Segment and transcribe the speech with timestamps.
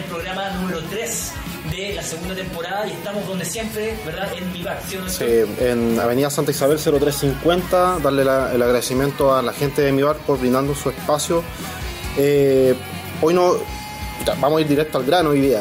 [0.00, 1.32] el programa número 3
[1.70, 4.28] de la segunda temporada y estamos donde siempre, ¿verdad?
[4.36, 5.24] En mi bar, ¿sí,
[5.60, 8.28] en Avenida Santa Isabel 0350, darle el
[8.62, 11.42] agradecimiento a la gente de mi bar por brindando su espacio.
[12.16, 12.74] Eh,
[13.20, 13.54] hoy no,
[14.40, 15.60] vamos a ir directo al grano hoy día.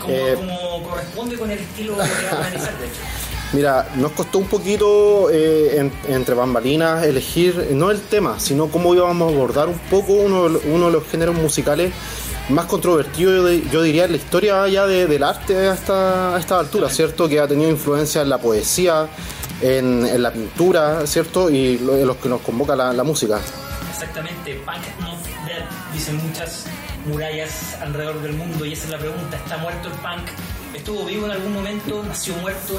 [0.00, 3.00] Como, eh, como corresponde con el estilo que vamos a analizar, de hecho.
[3.52, 9.32] Mira, nos costó un poquito eh, entre bambalinas elegir no el tema, sino cómo íbamos
[9.32, 11.92] a abordar un poco uno, de los géneros musicales
[12.48, 16.88] más controvertidos, yo, diría, en la historia ya del arte a esta, a esta altura,
[16.88, 17.28] ¿cierto?
[17.28, 19.08] Que ha tenido influencia en la poesía,
[19.60, 21.50] en, la pintura, ¿cierto?
[21.50, 23.40] Y en los que nos convoca la, música.
[23.90, 26.66] Exactamente, punk not dead, dicen muchas
[27.06, 30.28] murallas alrededor del mundo y esa es la pregunta, ¿está muerto el punk?
[30.74, 32.02] ¿Estuvo vivo en algún momento?
[32.06, 32.78] ¿Nació muerto?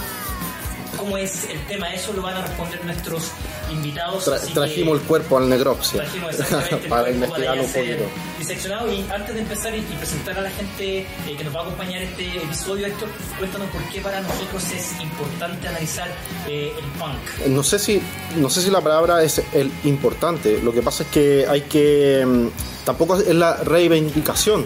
[0.97, 3.31] Cómo es el tema, eso lo van a responder nuestros
[3.71, 4.29] invitados.
[4.53, 6.01] trajimos el cuerpo al necropsia.
[6.01, 8.03] Trajimos exactamente para investigarlo un poquito.
[8.37, 11.63] Diseccionado y antes de empezar y, presentar a la gente eh, que nos va a
[11.63, 16.07] acompañar este episodio, Héctor, cuéntanos por qué para nosotros es importante analizar
[16.47, 17.47] eh, el punk.
[17.47, 18.01] No sé si
[18.37, 20.61] no sé si la palabra es el importante.
[20.61, 24.65] Lo que pasa es que hay que mm, tampoco es la reivindicación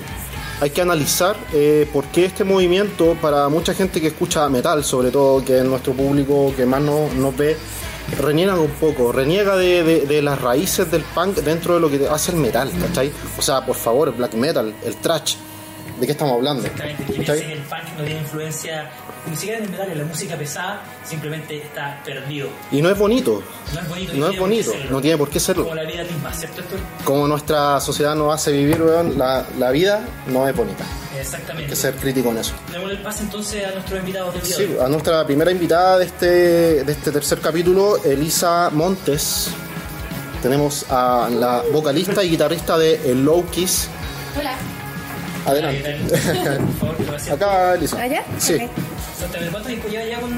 [0.64, 5.11] hay que analizar eh, por qué este movimiento, para mucha gente que escucha metal, sobre
[5.11, 7.58] todo, que es nuestro público que más nos, ve,
[8.17, 12.38] reniega un poco, reniega de, las raíces del punk dentro de lo que hace el
[12.38, 13.11] metal, ¿cachai?
[13.38, 15.36] O sea, por favor, el black metal, el trash,
[15.99, 16.66] ¿de qué estamos hablando?
[16.66, 18.89] Exactamente, el punk no tiene influencia
[19.30, 22.50] ni siquiera en el metal, en la música pesada, simplemente está perdido.
[22.72, 23.41] Y no es bonito.
[23.73, 24.13] No es bonito.
[24.13, 25.63] No es bonito, no tiene por qué serlo.
[25.63, 26.61] Como la vida misma, ¿cierto?
[27.03, 30.83] Como nuestra sociedad nos hace vivir, weón, la, la, vida no es bonita.
[31.17, 31.63] Exactamente.
[31.63, 32.53] Hay que ser crítico en eso.
[32.72, 34.55] Démosle el pase entonces a nuestros invitados del día.
[34.55, 39.50] Sí, a nuestra primera invitada de este, de este tercer capítulo, Elisa Montes.
[40.41, 43.88] Tenemos a la vocalista y guitarrista de El Low Kiss.
[44.38, 44.57] Hola.
[45.45, 45.97] Adelante.
[47.31, 48.01] Acá, Elisa.
[48.01, 48.23] ¿Allá?
[48.37, 48.57] Sí.
[49.51, 50.31] ¿Cuánto tiempo lleva ya con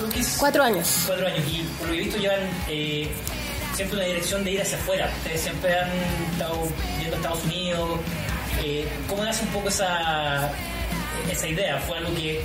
[0.00, 0.36] Lucas?
[0.38, 1.04] Cuatro años.
[1.06, 1.40] Cuatro años.
[1.50, 3.08] Y por lo que he visto llevan eh,
[3.74, 5.10] siempre una dirección de ir hacia afuera.
[5.18, 5.90] Ustedes siempre han
[6.32, 6.68] estado
[7.00, 8.00] yendo a Estados Unidos.
[8.62, 10.50] Eh, ¿Cómo nace un poco esa,
[11.30, 11.78] esa idea?
[11.86, 12.40] ¿Fue algo que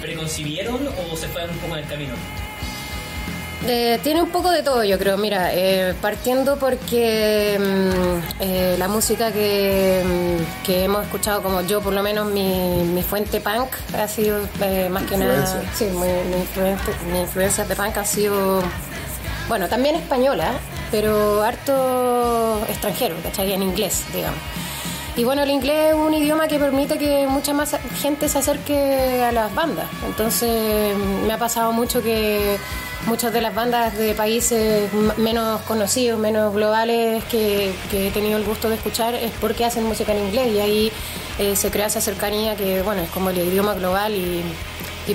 [0.00, 2.14] preconcibieron o se fue un poco en el camino?
[3.68, 5.16] Eh, tiene un poco de todo, yo creo.
[5.18, 11.80] Mira, eh, partiendo porque mm, eh, la música que, mm, que, hemos escuchado, como yo,
[11.80, 13.68] por lo menos mi, mi fuente punk
[13.98, 14.38] ha sido
[14.90, 15.64] más que nada.
[15.74, 18.62] Sí, mi, mi, influencia de punk ha sido,
[19.48, 20.52] bueno, también española,
[20.92, 23.52] pero harto extranjero, ¿cachai?
[23.52, 24.38] En inglés, digamos.
[25.16, 29.24] Y bueno, el inglés es un idioma que permite que mucha más gente se acerque
[29.24, 29.88] a las bandas.
[30.06, 30.94] Entonces,
[31.26, 32.58] me ha pasado mucho que
[33.06, 38.68] muchas de las bandas de países menos conocidos, menos globales que, he tenido el gusto
[38.68, 40.92] de escuchar es porque hacen música en inglés y ahí
[41.38, 44.42] eh, se crea esa cercanía que, bueno, es como el idioma global y,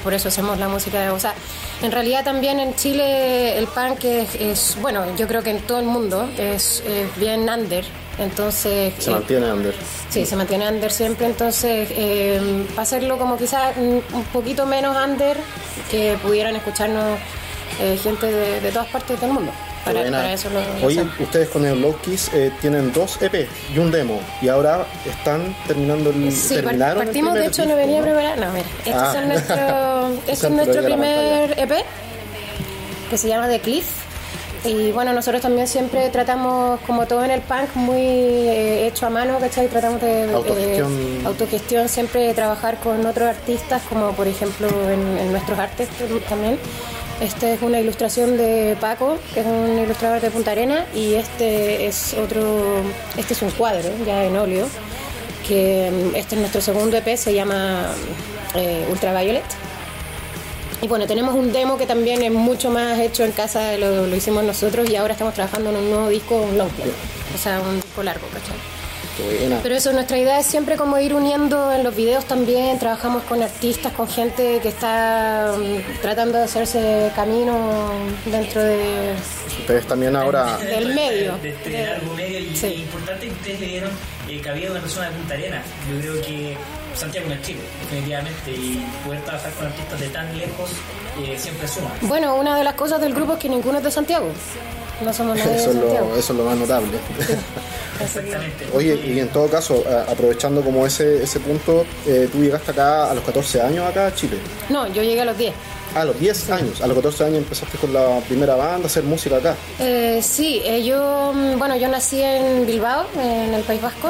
[0.03, 1.11] por eso hacemos la música.
[1.11, 1.33] O sea,
[1.81, 5.85] en realidad también en Chile el punk es, bueno, yo creo que en todo el
[5.85, 6.81] mundo es,
[7.17, 7.83] bien under.
[8.17, 8.93] Entonces.
[8.99, 9.75] Se mantiene under.
[10.09, 11.25] Sí, se mantiene under siempre.
[11.25, 15.35] Entonces, eh, hacerlo como quizás un poquito menos under,
[15.89, 17.19] que pudieran escucharnos
[17.79, 19.51] eh, gente de, todas partes del mundo.
[19.85, 23.89] Para, eso lo Oye, ustedes con el Low Kiss eh, tienen dos EP y un
[23.89, 28.37] demo y ahora están terminando el sí, terminaron partimos de hecho no venía a preparar
[28.37, 29.15] no mira este ah.
[29.17, 31.71] es nuestro este es nuestro primer EP
[33.09, 33.87] que se llama The Cliff
[34.63, 39.09] y bueno, nosotros también siempre tratamos, como todo en el punk, muy eh, hecho a
[39.09, 39.67] mano, ¿cachai?
[39.67, 41.25] Tratamos de autogestión.
[41.25, 45.89] autogestión, siempre trabajar con otros artistas, como por ejemplo en, en nuestros artes
[46.29, 46.59] también.
[47.21, 51.85] Esta es una ilustración de Paco, que es un ilustrador de Punta Arena, y este
[51.85, 52.81] es otro,
[53.15, 54.67] este es un cuadro ya en óleo,
[55.47, 57.93] que mm, este es nuestro segundo EP, se llama
[58.55, 59.45] eh, Ultraviolet.
[60.81, 64.15] Y bueno, tenemos un demo que también es mucho más hecho en casa, lo, lo
[64.15, 66.91] hicimos nosotros y ahora estamos trabajando en un nuevo disco, un long play,
[67.35, 68.80] o sea, un disco largo, ¿cachai?
[69.61, 73.41] Pero eso, nuestra idea es siempre como ir uniendo en los videos también, trabajamos con
[73.41, 77.91] artistas, con gente que está mm, tratando de hacerse camino
[78.25, 79.13] dentro de...
[79.59, 80.57] Ustedes también ahora...
[80.57, 81.37] Del medio.
[81.37, 83.91] De, largo medio y es importante que ustedes le dieron
[84.29, 85.63] eh, cabida a una persona de Punta Arena.
[85.89, 86.57] Yo creo que
[86.95, 90.69] Santiago no es chico, definitivamente, y poder trabajar con artistas de tan lejos
[91.19, 91.91] eh, siempre suma.
[92.01, 94.31] Bueno, una de las cosas del grupo es que ninguno es de Santiago.
[95.03, 96.97] No somos nadie Eso de lo, eso es lo más notable.
[97.99, 98.67] Exactamente.
[98.73, 103.13] Oye, y en todo caso, aprovechando como ese, ese punto, eh, tú llegaste acá a
[103.13, 104.37] los 14 años acá a Chile.
[104.69, 105.53] No, yo llegué a los 10.
[105.93, 109.03] A los 10 años, a los 14 años empezaste con la primera banda a hacer
[109.03, 109.55] música acá.
[109.77, 114.09] Eh, sí, eh, yo, mm, bueno, yo nací en Bilbao, en el País Vasco,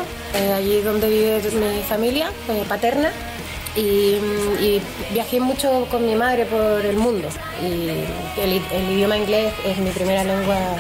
[0.56, 2.32] allí donde vive mi familia
[2.70, 3.12] paterna,
[3.76, 4.82] y,
[5.12, 7.28] viajé mucho con mi madre por el mundo.
[7.62, 7.90] Y
[8.40, 10.78] el idioma inglés es mi primera lengua,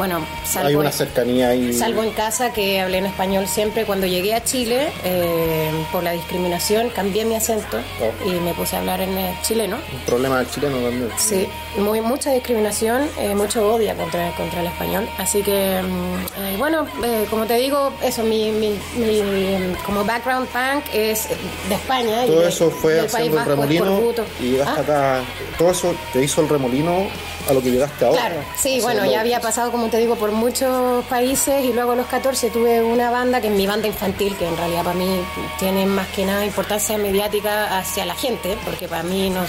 [0.00, 1.74] bueno, salvo, Hay una cercanía ahí.
[1.74, 3.84] salvo en casa que hablé en español siempre.
[3.84, 8.26] Cuando llegué a Chile, eh, por la discriminación, cambié mi acento Oh.
[8.26, 9.76] y me puse a hablar en eh, chileno.
[9.76, 11.10] Un problema del chileno también.
[11.18, 15.06] Sí, muy, mucha discriminación, eh, mucho odio contra, contra el español.
[15.18, 20.48] Así que, mm, eh, bueno, eh, como te digo, eso, mi, mi, mi, como background
[20.48, 21.28] punk es
[21.68, 22.24] de España.
[22.24, 24.00] y Todo de- eso fue haciendo el remolino
[24.40, 25.20] y llegaste Ah, acá.
[25.58, 27.06] Todo eso te hizo el remolino
[27.48, 28.20] a lo que llegaste ahora.
[28.20, 31.96] Claro, sí, bueno, ya había pasado, como te digo, por muchos países y luego a
[31.96, 35.20] los 14 tuve una banda que es mi banda infantil, que en realidad para mí
[35.58, 39.40] tiene más que nada importancia mediática hacia la gente, porque para mí no,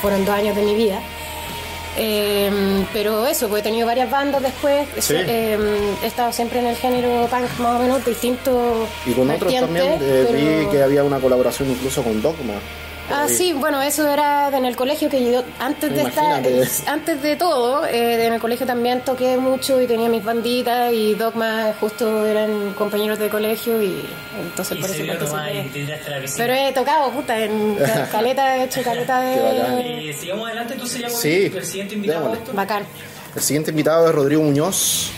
[0.00, 1.00] fueron dos años de mi vida.
[1.96, 5.14] Eh, pero eso, pues he tenido varias bandas después, Sí.
[5.16, 5.58] Eh,
[6.02, 8.88] he estado siempre en el género punk más o menos distintos.
[9.06, 12.54] Y con otros también eh, vi que había una colaboración incluso con Dogma.
[13.12, 16.42] Ah, sí, bueno, eso era en el colegio que yo, antes de estar,
[16.86, 21.14] antes de todo, eh, en el colegio también toqué mucho y tenía mis banditas y
[21.14, 24.04] Dogma justo eran compañeros de colegio y
[24.40, 26.32] entonces Y por eso participé.
[26.36, 30.16] Pero he tocado, puta, en ca- caleta, he hecho caleta de...
[30.18, 32.36] Sigamos adelante entonces ya con Sí, el siguiente invitado.
[32.52, 32.84] Bacán.
[33.34, 35.10] El siguiente invitado es Rodrigo Muñoz.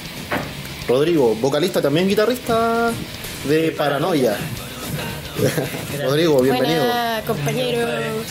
[0.88, 2.90] Rodrigo, vocalista, también guitarrista
[3.48, 4.34] de Paranoia.
[6.04, 6.80] Rodrigo, bienvenido.
[6.80, 7.88] Buena, compañero.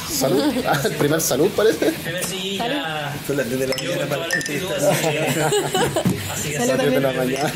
[0.10, 0.54] Salud.
[0.68, 1.92] Ah, el primer salud parece.
[1.92, 2.58] Salud.
[2.58, 3.16] ya.
[3.26, 4.58] Son las 10 de la Yo mañana para así que.
[6.32, 7.54] Así que Salud de la mañana.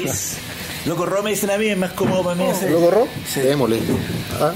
[0.86, 2.70] Loco, Ro me dicen a mí, es más cómodo para mí ese.
[2.70, 3.08] ¿Lo corro?
[3.32, 3.40] Sí.
[3.42, 3.80] Démosle.
[4.40, 4.54] Ah,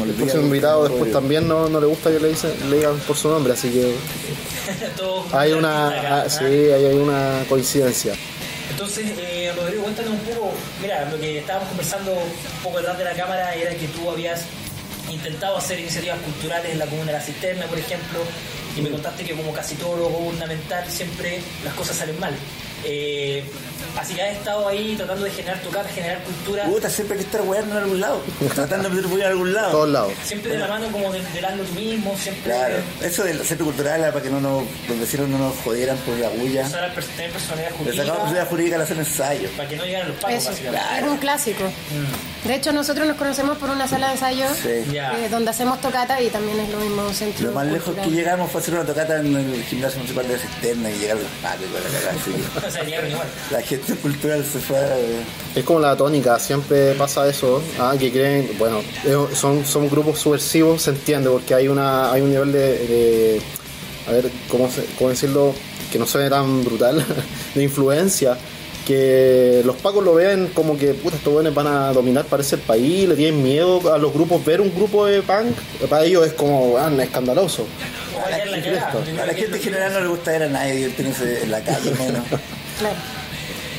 [0.00, 3.28] El invitado después también no, no le gusta que le, dicen, le digan por su
[3.28, 3.94] nombre, así que
[5.32, 8.14] hay una, ah, sí, hay una coincidencia.
[8.76, 10.52] Entonces, eh, Rodrigo, cuéntanos un poco,
[10.82, 14.44] mira, lo que estábamos conversando un poco detrás de la cámara era que tú habías
[15.10, 18.18] intentado hacer iniciativas culturales en la comuna de la Cisterna, por ejemplo,
[18.76, 22.34] y me contaste que como casi todo lo gubernamental siempre las cosas salen mal.
[22.84, 23.42] Eh,
[23.98, 27.30] así que has estado ahí tratando de generar tocar, generar cultura, Puta, siempre hay que
[27.30, 28.20] estar weando en algún lado.
[28.54, 29.70] Tratando de bulla en algún A lado.
[29.72, 30.12] todos lados.
[30.24, 33.66] siempre de la mano como de, del ángulo tú mismo, siempre Claro, eso del centro
[33.66, 36.66] cultural era para que no nos, los vecinos no nos jodieran por la bulla.
[36.66, 39.50] usar tener personalidad Le jurídica sacamos personalidad jurídica al hacer ensayos.
[39.52, 40.96] para que no llegaran los pagos, Eso, básicamente.
[40.98, 41.64] es un clásico.
[42.44, 44.68] De hecho, nosotros nos conocemos por una sala de ensayo Sí.
[44.96, 48.12] Eh, donde hacemos tocata y también es lo mismo centro Lo más lejos que cultural.
[48.16, 51.62] llegamos fue hacer una tocata en el gimnasio municipal de Cisterna y llegar los pacos
[51.66, 52.30] y la así
[53.10, 53.26] igual.
[53.50, 54.78] La gente cultural se fue.
[55.54, 58.80] Es como la tónica, siempre pasa eso, ah, que creen, bueno,
[59.34, 63.40] son, son grupos subversivos, se entiende, porque hay una hay un nivel de, de-
[64.08, 65.52] a ver, ¿cómo, se- cómo decirlo?
[65.90, 67.04] Que no suene tan brutal,
[67.54, 68.36] de influencia,
[68.86, 72.60] que los pacos lo ven como que, puta, estos buenos van a dominar, parece el
[72.62, 75.56] país, le tienen miedo a los grupos, ver un grupo de punk,
[75.88, 77.66] para ellos es como, escandaloso.
[78.30, 79.22] La.
[79.22, 81.90] A la gente en general no le gusta ver a nadie divertirse en la calle,
[81.92, 82.22] menos.
[82.78, 82.96] Claro.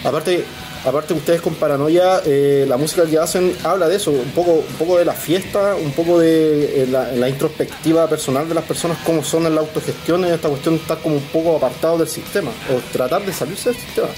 [0.04, 0.46] Aparte,
[0.86, 4.76] aparte ustedes con Paranoia, eh, la música que hacen habla de eso, un poco, un
[4.76, 8.98] poco de la fiesta, un poco de eh, la, la introspectiva personal de las personas,
[9.06, 12.52] cómo son en la autogestión, en esta cuestión está como un poco apartado del sistema,
[12.74, 14.10] o tratar de salirse del sistema.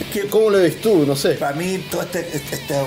[0.00, 1.04] Es que ¿Cómo lo ves tú?
[1.06, 1.34] No sé.
[1.34, 2.84] para mí toda esta, esta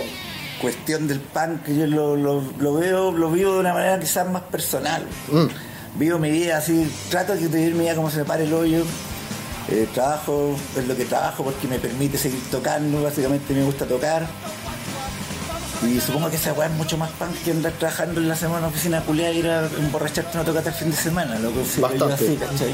[0.62, 4.44] cuestión del punk yo lo, lo, lo veo, lo vivo de una manera quizás más
[4.44, 5.04] personal.
[5.96, 8.84] Vivo mi vida así, trato de vivir mi vida como se me pare el hoyo.
[9.70, 14.28] Eh, trabajo, es lo que trabajo porque me permite seguir tocando, básicamente me gusta tocar.
[15.88, 18.58] Y supongo que esa weá es mucho más punk que andar trabajando en la semana
[18.60, 21.52] en una oficina culiada y ir a emborracharte una tocata el fin de semana, lo
[21.52, 21.62] yo
[22.14, 22.74] así, ¿cachai?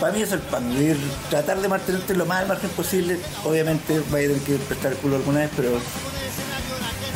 [0.00, 0.98] Para mí eso es el punk, vivir-
[1.30, 4.98] tratar de mantenerte lo más al margen posible, obviamente vaya a tener que prestar el
[4.98, 5.70] culo alguna vez, pero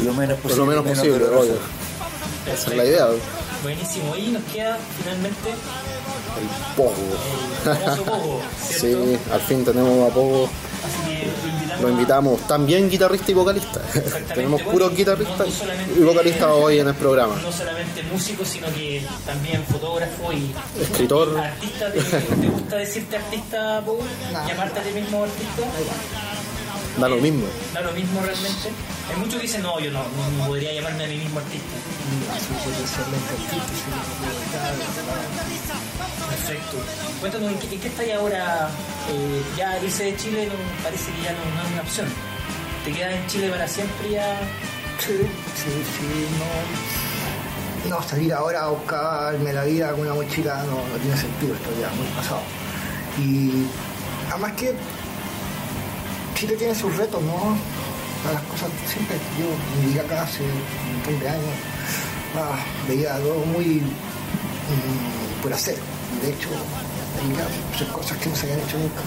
[0.04, 0.76] lo menos Por posible.
[0.76, 1.58] lo menos posible, obvio.
[2.46, 3.20] Esa es la idea, el
[3.62, 4.14] Buenísimo.
[4.16, 10.48] Y nos queda finalmente el famoso Pogo, Sí, al fin tenemos a poco,
[10.84, 13.80] Así que lo invitamos lo a- invitamos, también guitarrista y vocalista.
[14.34, 17.34] Tenemos Bueno, puros y guitarristas no y vocalistas hoy en el programa.
[17.42, 21.36] No solamente músico, sino que también fotógrafo y Escritor.
[21.38, 21.92] artista.
[21.92, 24.04] ¿Te, te gusta decirte artista, Pogo?
[24.46, 25.62] ¿Llamarte a ti mismo artista?
[26.98, 27.46] Da lo mismo.
[27.72, 28.70] Da lo mismo realmente.
[29.08, 31.76] Hay muchos que dicen, no, yo no, no, no podría llamarme a mí mismo artista.
[36.28, 36.76] Perfecto.
[37.20, 38.68] Cuéntanos, ¿en qué, en qué estáis ahora?
[39.10, 42.08] Eh, ya irse de Chile no, parece que ya no, no es una opción.
[42.84, 44.40] ¿Te quedas en Chile para siempre ya?
[44.98, 45.18] Sí,
[45.54, 46.26] sí, sí,
[47.86, 47.96] no.
[47.96, 51.70] No, salir ahora a buscarme la vida con una mochila no, no tiene sentido, esto
[51.80, 52.42] ya muy pasado.
[53.18, 53.66] Y
[54.30, 54.74] además que
[56.38, 57.58] Chile tiene sus retos, ¿no?
[58.32, 59.50] Las cosas siempre, yo
[59.82, 61.56] viví acá hace un montón de años,
[62.38, 65.74] ah, veía todo muy mm, por hacer.
[66.22, 66.46] De hecho,
[67.18, 69.02] veía cosas que no se habían hecho nunca.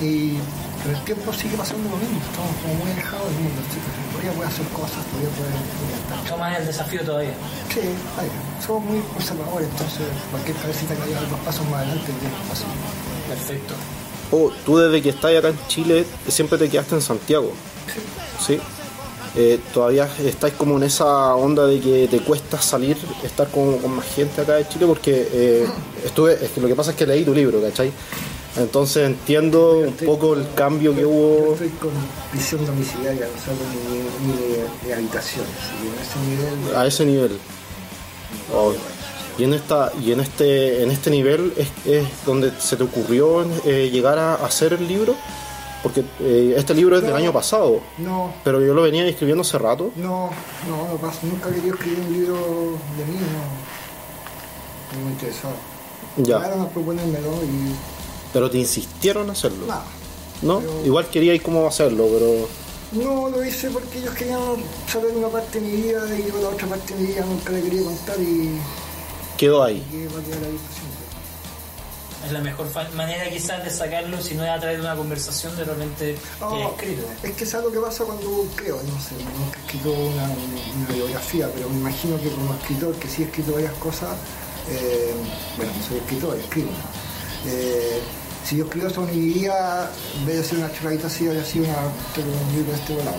[0.00, 0.40] Y
[0.80, 3.92] con el tiempo sigue pasando lo mismo, estamos como muy alejados del mundo, chicos.
[4.08, 6.18] Todavía puedo hacer cosas, todavía puedo intentar.
[6.32, 7.36] Tomas el desafío todavía.
[7.68, 8.32] Sí, vaya,
[8.64, 12.08] somos muy conservadores, entonces cualquier cabecita que haya dos pasos más adelante.
[13.28, 13.76] Perfecto.
[14.30, 17.52] Oh, tú desde que estás acá en Chile siempre te quedaste en Santiago.
[18.44, 18.58] Sí.
[19.36, 23.94] Eh, todavía estáis como en esa onda de que te cuesta salir, estar con, con
[23.96, 25.66] más gente acá de Chile, porque eh,
[26.04, 27.92] estuve, es que lo que pasa es que leí tu libro, ¿cachai?
[28.56, 31.52] Entonces entiendo un poco el cambio que Yo hubo.
[31.52, 31.90] estoy con
[32.32, 36.86] visión domiciliaria, o sea, con mi, mi de, de habitación, que en ese nivel a
[36.86, 37.38] ese nivel.
[38.52, 38.72] Oh,
[39.38, 43.42] Y en esta y en este en este nivel es, es donde se te ocurrió
[43.64, 45.14] eh, llegar a hacer el libro,
[45.82, 49.56] porque eh, este libro es del año pasado, No, pero yo lo venía escribiendo hace
[49.58, 49.92] rato.
[49.96, 50.30] no,
[50.68, 55.54] no, no pasa, nunca quería escribir un libro de mí, no, no me interesaba.
[56.16, 56.38] Ya.
[56.38, 57.74] Llegaron a proponérmelo y
[58.32, 59.66] Pero te insistieron en hacerlo.
[59.66, 59.84] nada.
[60.42, 60.58] ¿No?
[60.60, 62.48] Pero- Igual quería ir cómo hacerlo, pero
[63.04, 64.40] No, lo hice porque ellos querían
[64.90, 67.52] saber una parte de mi vida y yo la otra parte de mi vida nunca
[67.52, 68.58] le quería contar y
[69.38, 69.80] quedó ahí.
[69.90, 70.98] que va a quedar ahí para siempre.
[72.26, 75.56] Es la mejor manera quizás de sacarlo, si no es a través de una conversación
[75.56, 77.02] de repente que No, es escrito.
[77.22, 80.94] es que es algo que pasa cuando creo, no sé, nunca he escrito una, una
[80.94, 84.10] biografía, pero me imagino que como escritor, que sí he escrito varias cosas,
[84.68, 85.14] eh,
[85.56, 86.70] bueno, no soy escritor, escribo.
[86.70, 87.50] ¿no?
[87.50, 88.00] Eh,
[88.44, 91.66] si yo escribo sobre mi vida, en vez de hacer una chorradita así, habría sido
[91.66, 93.18] una, un libro de este volado.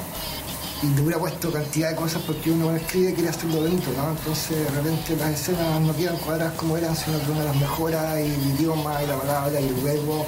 [0.82, 4.12] Y te hubiera puesto cantidad de cosas porque uno cuando escribe quiere hacerlo bonito, ¿no?
[4.12, 8.22] Entonces de repente las escenas no quedan cuadradas como eran, sino que uno las mejora
[8.22, 10.26] y el idioma y la palabra y el verbo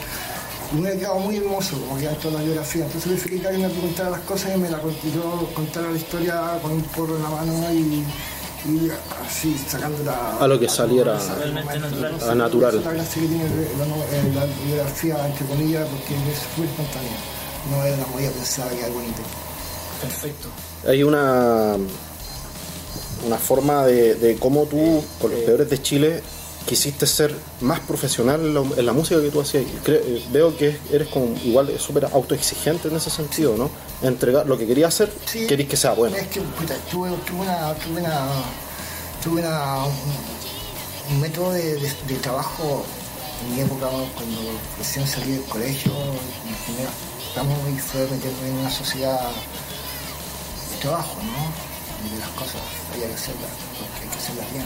[0.73, 2.85] y me ha quedado muy hermoso, como quedan todas las biografías.
[2.87, 6.59] Entonces preferí que alguien me preguntara las cosas y me la contó, contara la historia
[6.61, 8.03] con un porro en la mano y,
[8.69, 8.91] y
[9.25, 11.13] así sacándola A lo que saliera.
[11.15, 12.29] Natural.
[12.29, 12.75] A natural.
[12.75, 13.43] Es la gracia que tiene
[13.79, 17.17] la, no- eh, la biografía, entre comillas, porque es muy espontánea.
[17.71, 19.21] No es una movida pensada que es bonito.
[20.01, 20.47] Perfecto.
[20.87, 21.75] Hay una
[23.25, 26.23] una forma de, de cómo tú, con los peores de Chile,
[26.65, 29.63] quisiste ser más profesional en la, en la música que tú hacías.
[29.85, 33.69] Eh, veo que eres como igual súper autoexigente en ese sentido, ¿no?
[34.01, 35.45] Entregar lo que querías hacer, Sí.
[35.45, 36.15] querís que sea bueno.
[36.15, 38.21] Es que puta, tuve, tuve una, tuve una,
[39.23, 39.85] tuve una,
[41.11, 42.83] un, método de, de- de trabajo
[43.45, 44.41] en mi época cuando
[44.79, 45.91] recién salí del colegio,
[47.35, 49.19] ramos y fue meterme en una sociedad
[50.81, 52.01] trabajo, ¿no?
[52.03, 52.61] Donde las cosas
[52.93, 54.65] había que hacerlas, porque hay que hacerlas bien.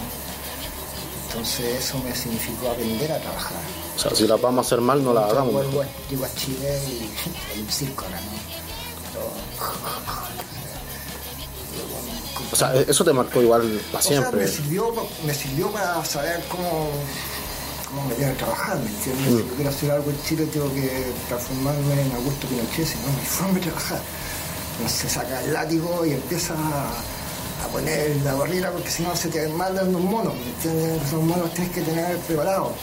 [1.28, 3.58] Entonces eso me significó aprender a trabajar.
[3.96, 5.54] O sea, si las vamos a hacer mal, no las hagamos.
[5.54, 7.10] Vuelvo a- Llego a Chile y
[7.54, 8.32] hay un circo acá, ¿no?
[9.14, 9.32] Pero-
[12.52, 14.42] O sea, eso te marcó igual para O sea, siempre.
[14.46, 14.94] me sirvió,
[15.26, 16.90] me sirvió para saber cómo,
[17.90, 19.32] cómo me voy a trabajar, ¿me entiendes?
[19.34, 19.38] Mm.
[19.40, 23.08] Si yo quiero hacer algo en Chile, tengo que transformarme en Augusto Pinochet, si no,
[23.20, 24.00] mi forma de trabajar.
[24.88, 29.48] Se saca el látigo y empieza a, poner la barrera, porque si no se te
[29.48, 31.02] mandan los monos, ¿me entiendes?
[31.08, 32.74] Esos monos tienes que tener preparados.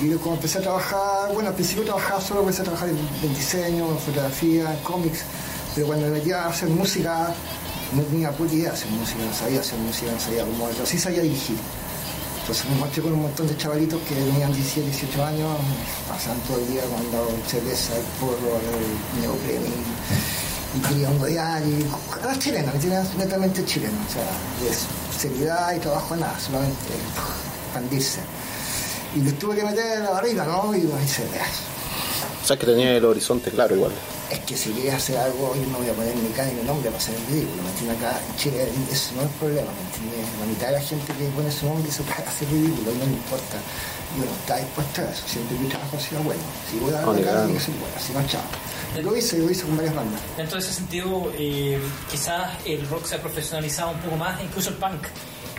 [0.00, 3.88] Y como empecé a trabajar, bueno, al principio trabajaba solo, empecé a trabajar en, diseño,
[3.88, 5.20] en fotografía, en cómics,
[5.74, 7.32] pero cuando me metí a hacer música,
[7.94, 10.86] no tenía puta idea de hacer música, no sabía hacer música, no sabía cómo, pero
[10.86, 11.56] sí sabía dirigir.
[12.40, 15.56] Entonces me encontré con un montón de chavalitos que tenían 17, 18 años,
[16.08, 19.66] pasaban todo el día cuando cerveza, el porro, el neopreno
[20.74, 21.86] y, y querían godear y
[22.24, 22.74] las chilenas,
[23.16, 24.22] netamente chilenos, o sea,
[24.70, 26.76] de seriedad y trabajo nada, solamente
[27.66, 28.20] expandirse.
[29.16, 30.74] Y les tuve que meter en la barriga, ¿no?
[30.74, 31.48] Y dice, "Veas,
[32.42, 33.92] O sea, que tenía el horizonte claro igual.
[34.30, 36.62] es que si quería hacer algo, yo no voy a poner mi cara y mi
[36.62, 37.62] nombre para hacer el ridículo.
[37.62, 37.96] ¿me entiendes?
[37.98, 40.28] Acá en Chile eso no es problema, ¿me entiendes?
[40.40, 43.56] La mitad de la gente que pone su nombre se hacer ridículo, no le importa.
[44.14, 46.42] Y bueno, está dispuesto a eso, siempre mi trabajo ha sido bueno.
[46.70, 49.02] Si voy a dar la cara, tiene que ser bueno, si no, chao.
[49.02, 50.20] Lo hice, lo hice con varias bandas.
[50.36, 51.78] Dentro de ese sentido, eh,
[52.10, 55.06] quizás el rock se ha profesionalizado un poco más, incluso el punk.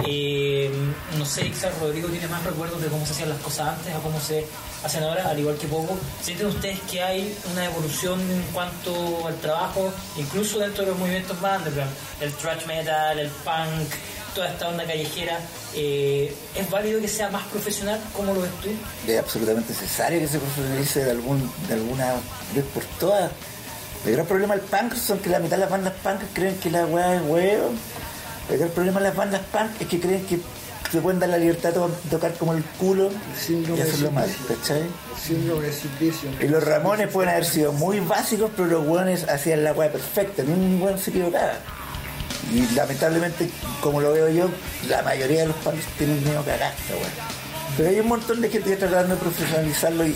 [0.08, 0.72] Eh,
[1.18, 4.00] no sé, quizás Rodrigo tiene más recuerdos de cómo se hacían las cosas antes a
[4.00, 4.46] cómo se
[4.84, 5.98] hacen ahora, al igual que Poco.
[6.22, 11.40] ¿Sienten ustedes que hay una evolución en cuanto al trabajo, incluso dentro de los movimientos
[11.42, 11.92] más underground?
[12.22, 13.94] El thrash metal, el punk,
[14.40, 15.38] toda esta onda callejera.
[15.76, 18.00] eh, ¿Es válido que sea más profesional?
[18.16, 18.70] ¿Cómo lo ves tú?
[19.12, 22.14] es absolutamente necesario que se profesionalice de, algún, de alguna
[22.56, 23.32] vez por todas.
[24.06, 26.72] El gran problema del punk son que la mitad de las bandas punk creen que
[26.72, 27.72] la weá es huevo.
[28.50, 30.40] El gran problema de las bandas punk es que creen que
[30.90, 33.10] se pueden dar la libertad de to- tocar como el culo
[33.68, 34.34] y hacerlo mal.
[34.48, 34.84] ¿cachai?
[34.84, 34.90] El
[35.22, 36.30] síndrome de Simplicio.
[36.40, 40.44] Y los Ramones pueden haber sido muy básicos, pero los hueones hacían la weá perfecta,
[40.44, 41.56] ni un hueón se equivocaba.
[42.54, 43.50] Y lamentablemente,
[43.82, 44.50] como lo veo yo,
[44.88, 47.28] la mayoría de los punks tienen miedo cagada esta weá.
[47.78, 50.16] Pero hay un montón de gente que está tratando de profesionalizarlo y,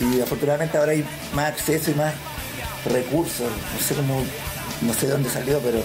[0.00, 2.14] y afortunadamente ahora hay más acceso y más
[2.90, 3.48] recursos.
[3.48, 4.22] No sé cómo,
[4.82, 5.80] no sé de dónde salió, pero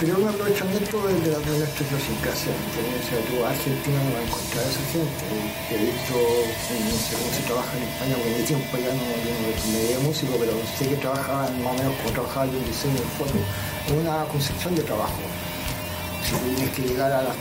[0.00, 2.52] Pero un aprovechamiento de, de de nuestra idiosincrasia.
[2.52, 3.00] ¿entiendes?
[3.00, 5.24] O sea, tú Argentina no vas a encontrar a esa gente.
[5.70, 9.30] He visto, no sé cómo se trabaja en España, porque mi tiempo ya no, yo
[9.30, 9.40] no
[9.72, 12.98] me veía músico, pero sé que trabajaban más o menos como trabajaba yo en diseño
[12.98, 13.38] de foto.
[13.86, 15.22] Es una concepción de trabajo.
[16.26, 17.36] Si tienes que llegar a las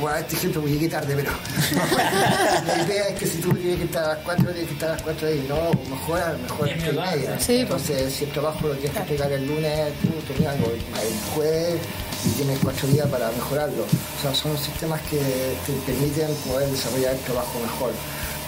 [0.00, 1.30] bueno, este ejemplo pues llegué tarde, pero
[2.66, 4.88] la idea es que si tú tienes que estar a las 4, tienes que estar
[4.90, 5.56] a las 4 ahí, no,
[5.90, 7.40] mejor, mejor y verdad, media.
[7.40, 7.82] sí, pues.
[7.90, 11.80] Entonces, si el trabajo lo tienes que entregar el lunes, tú tenías algo el jueves
[12.24, 13.82] y tienes cuatro días para mejorarlo.
[13.84, 17.92] O sea, son sistemas que te permiten poder desarrollar el trabajo mejor.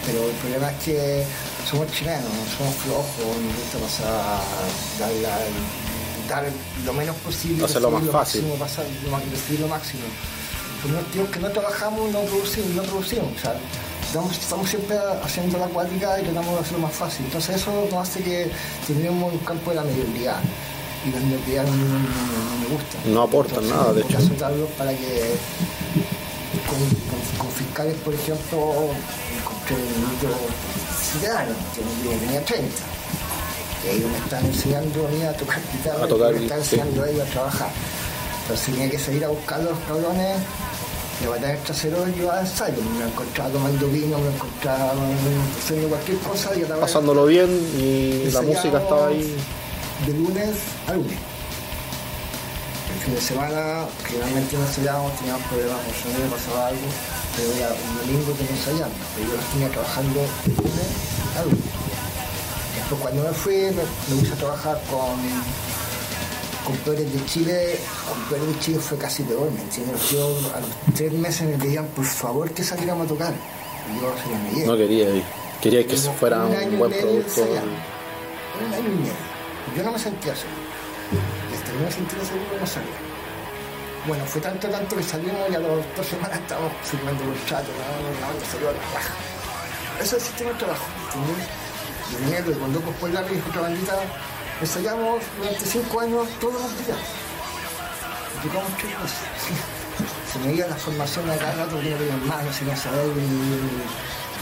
[0.05, 1.23] Pero el problema es que
[1.69, 2.23] somos chilenos,
[2.57, 4.41] somos flojos, nos gusta pasar,
[4.99, 6.51] dar, la- dar
[6.85, 8.41] lo menos posible, Hacerlo recibir más fácil.
[8.41, 10.03] máximo, pasar, lo recibir lo máximo.
[10.85, 13.27] Unos tíos que no trabajamos, no producimos, no producimos.
[13.37, 13.53] O sea,
[14.05, 17.25] estamos, estamos siempre haciendo la acuática y tratamos de hacerlo más fácil.
[17.25, 18.49] Entonces eso nos hace que
[18.87, 20.39] tenemos un campo de la mediocridad.
[21.05, 22.97] Y la mediocridad no, no- no- no me gusta.
[23.05, 24.67] No aportan Entonces, nada, de hecho.
[24.77, 25.35] para que
[26.67, 28.73] con, con- con fiscales, por ejemplo,
[29.37, 30.35] encontré un niño
[31.11, 31.81] ciudadano, que
[32.13, 32.75] no tenía 30.
[33.85, 36.63] Y ahí me están enseñando a mí a tocar guitarra, A tocar, y me están
[36.63, 36.75] sí.
[36.75, 37.69] enseñando a ellos a trabajar.
[38.43, 40.37] Entonces tenía que salir a buscar los cabrones,
[41.21, 42.77] levantar el trasero y yo a ensayo.
[42.97, 44.93] Me encontraba tomando vino, me encontraba
[45.57, 49.35] haciendo cualquier cosa y a la vez Pasándolo bien y la música estaba ahí.
[50.05, 50.55] De lunes
[50.87, 51.17] a lunes.
[52.93, 55.79] El fin de semana, generalmente no ensayábamos, teníamos problemas,
[56.19, 56.87] me pasaba algo,
[57.37, 58.97] pero era un domingo que no ensayábamos.
[59.15, 60.89] Pero yo tenía trabajando de lunes
[61.37, 61.71] a lunes.
[62.75, 65.17] Después cuando me fui, me, me puse a trabajar con,
[66.71, 67.79] con Pérez de Chile.
[68.07, 70.09] Con Pérez de Chile fue casi peor, ¿me entiendes?
[70.11, 73.33] Yo a los tres meses me pedían por favor que saliéramos a tocar.
[73.89, 74.65] Y yo se negué.
[74.65, 75.23] No quería ir.
[75.61, 77.41] Quería que Tuvimos fuera un un buen producto.
[77.41, 79.13] Un año y medio.
[79.75, 80.61] Yo no me sentía seguro.
[81.51, 82.99] Y hasta que no me sentía seguro no salía.
[84.07, 88.19] Bueno, fue tanto, tanto que salimos y a las dos semanas estábamos firmando contrato, ¿no?
[88.19, 89.13] la banda salió a la raja.
[90.01, 91.47] Ese es el sistema de trabajo, ¿entendés?
[92.09, 93.93] Y venía que con Locos por la y otra bandita,
[94.61, 96.97] ensayamos durante cinco años todos los días.
[98.43, 99.27] Y tocamos tres veces.
[100.31, 103.69] Se me iba la formación a cada rato, tenían más, no sabían saber el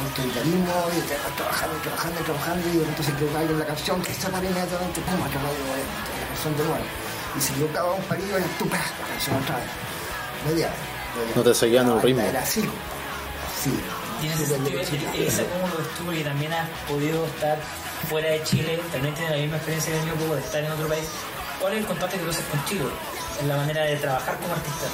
[0.06, 4.12] autoritarismo, y te- trabajando, trabajando, trabajando, y de repente se equivocaba en la canción, que
[4.12, 5.60] estaba inmediatamente, pum, acababa de
[6.22, 6.86] la canción de nuevo.
[7.38, 9.66] Y se equivocaba un palillo, era tú, la canción otra vez.
[10.48, 10.70] Media
[11.18, 12.22] media No te seguían el ritmo.
[12.22, 13.74] Era así, así.
[14.22, 15.14] Y derechita.
[15.16, 17.58] esa cómo lo tú, porque también has podido estar
[18.10, 21.06] fuera de Chile, también tienes la misma experiencia que yo, de estar en otro país.
[21.60, 22.90] ¿Cuál es el contacto que tú haces contigo
[23.42, 24.88] en la manera de trabajar como artista?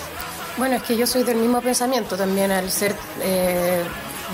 [0.57, 3.83] Bueno, es que yo soy del mismo pensamiento también al ser, eh,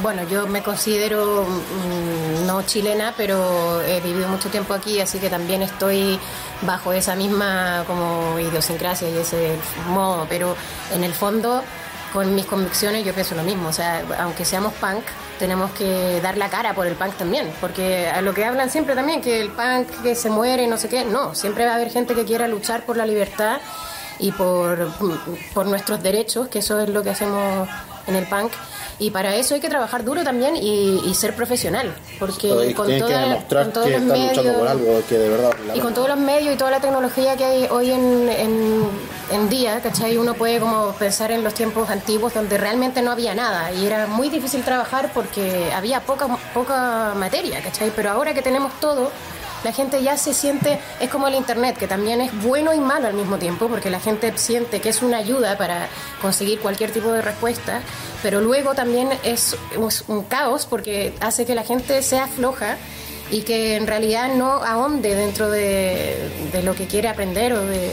[0.02, 5.30] bueno, yo me considero mm, no chilena, pero he vivido mucho tiempo aquí, así que
[5.30, 6.20] también estoy
[6.62, 9.56] bajo esa misma como idiosincrasia y ese
[9.90, 10.56] modo, pero
[10.94, 11.64] en el fondo
[12.12, 15.04] con mis convicciones yo pienso lo mismo, o sea, aunque seamos punk,
[15.40, 18.96] tenemos que dar la cara por el punk también, porque a lo que hablan siempre
[18.96, 21.90] también, que el punk que se muere, no sé qué, no, siempre va a haber
[21.90, 23.60] gente que quiera luchar por la libertad
[24.20, 24.90] y por,
[25.54, 27.68] por nuestros derechos, que eso es lo que hacemos
[28.08, 28.52] en el punk.
[29.02, 33.36] Y para eso hay que trabajar duro también y, y ser profesional, porque con, toda-
[33.64, 35.52] con todos los medios- por algo que de verdad.
[35.68, 38.84] la y con todos los medios y toda la tecnología que hay hoy en, en,
[39.32, 40.18] en día, ¿cachai?
[40.18, 44.06] Uno puede como pensar en los tiempos antiguos donde realmente no había nada y era
[44.06, 47.92] muy difícil trabajar porque había poca, poca materia, ¿cachai?
[47.96, 49.10] Pero ahora que tenemos todo,
[49.64, 53.08] la gente ya se siente, es como el Internet, que también es bueno y malo
[53.08, 55.88] al mismo tiempo, porque la gente siente que es una ayuda para
[56.22, 57.82] conseguir cualquier tipo de respuesta,
[58.24, 59.56] pero luego también es,
[60.08, 62.78] un caos porque hace que la gente sea floja
[63.30, 67.90] y que en realidad no ahonde dentro de, de lo que quiere aprender o de,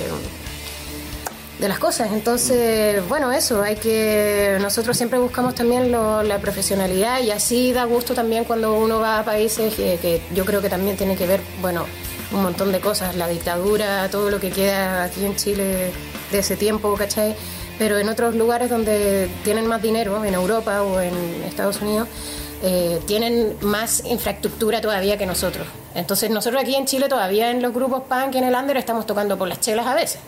[1.59, 2.13] de las cosas.
[2.13, 7.85] Entonces, bueno, eso, hay que nosotros siempre buscamos también lo- la profesionalidad y así da
[7.85, 11.41] gusto también cuando uno va a países que, yo creo que también tiene que ver,
[11.61, 11.85] bueno,
[12.33, 15.91] un montón de cosas, la dictadura, todo lo que queda aquí en Chile
[16.31, 17.35] de ese tiempo, ¿cachai?
[17.79, 21.15] Pero en otros lugares donde tienen más dinero, en Europa o en
[21.47, 22.07] Estados Unidos,
[22.63, 25.67] eh, tienen más infraestructura todavía que nosotros.
[25.95, 29.39] Entonces nosotros aquí en Chile todavía en los grupos punk en el under estamos tocando
[29.39, 30.21] por las chelas a veces.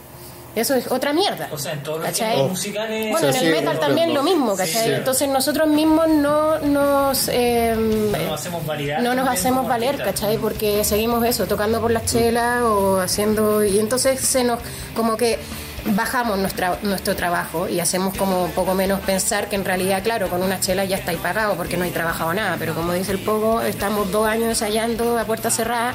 [0.54, 1.48] Eso es otra mierda.
[1.52, 3.10] O sea, en todos los musicales.
[3.12, 4.84] Bueno, en el sí, metal también lo mismo, ¿cachai?
[4.84, 4.92] Sí.
[4.92, 7.28] Entonces nosotros mismos no nos...
[7.28, 9.00] eh, no nos hacemos validar.
[9.00, 10.20] no nos también hacemos como valer, artistas.
[10.20, 10.38] ¿cachai?
[10.38, 13.64] Porque seguimos eso, tocando por las chelas o haciendo...
[13.64, 14.58] Y entonces se nos...
[14.94, 15.38] como que
[15.84, 20.28] bajamos nuestra, nuestro trabajo y hacemos como un poco menos pensar que en realidad, claro,
[20.28, 23.18] con una chela ya estáis pagado porque no hay trabajado nada, pero como dice el
[23.18, 25.94] Pogo, estamos dos años ensayando a puerta cerrada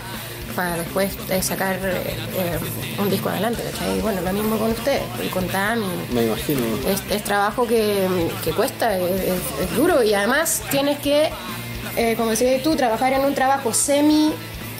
[0.56, 2.02] para después eh, sacar eh,
[2.38, 2.60] eh,
[3.02, 3.98] un disco adelante, ¿cachai?
[3.98, 5.86] Y bueno, lo mismo con ustedes, y con Tami.
[6.14, 6.62] Me imagino.
[6.88, 8.08] Es, es trabajo que,
[8.44, 11.30] que cuesta, es, es- duro y además tienes que,
[11.98, 14.34] eh, como decías tú, trabajar en un trabajo semi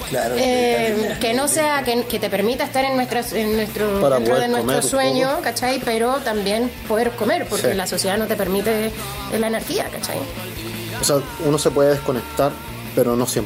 [0.10, 0.36] Claro.
[0.38, 4.40] eh, que no sea que, que te permita estar en nuestras en nuestro Para dentro
[4.40, 5.40] de nuestro sueño.
[5.42, 5.80] ¿cachai?
[5.84, 7.78] pero también poder comer porque Sí.
[7.78, 8.92] la sociedad no te permite
[9.40, 10.18] la anarquía ¿cachai?
[11.02, 12.52] O sea, uno se puede desconectar,
[12.94, 13.42] pero no 100%.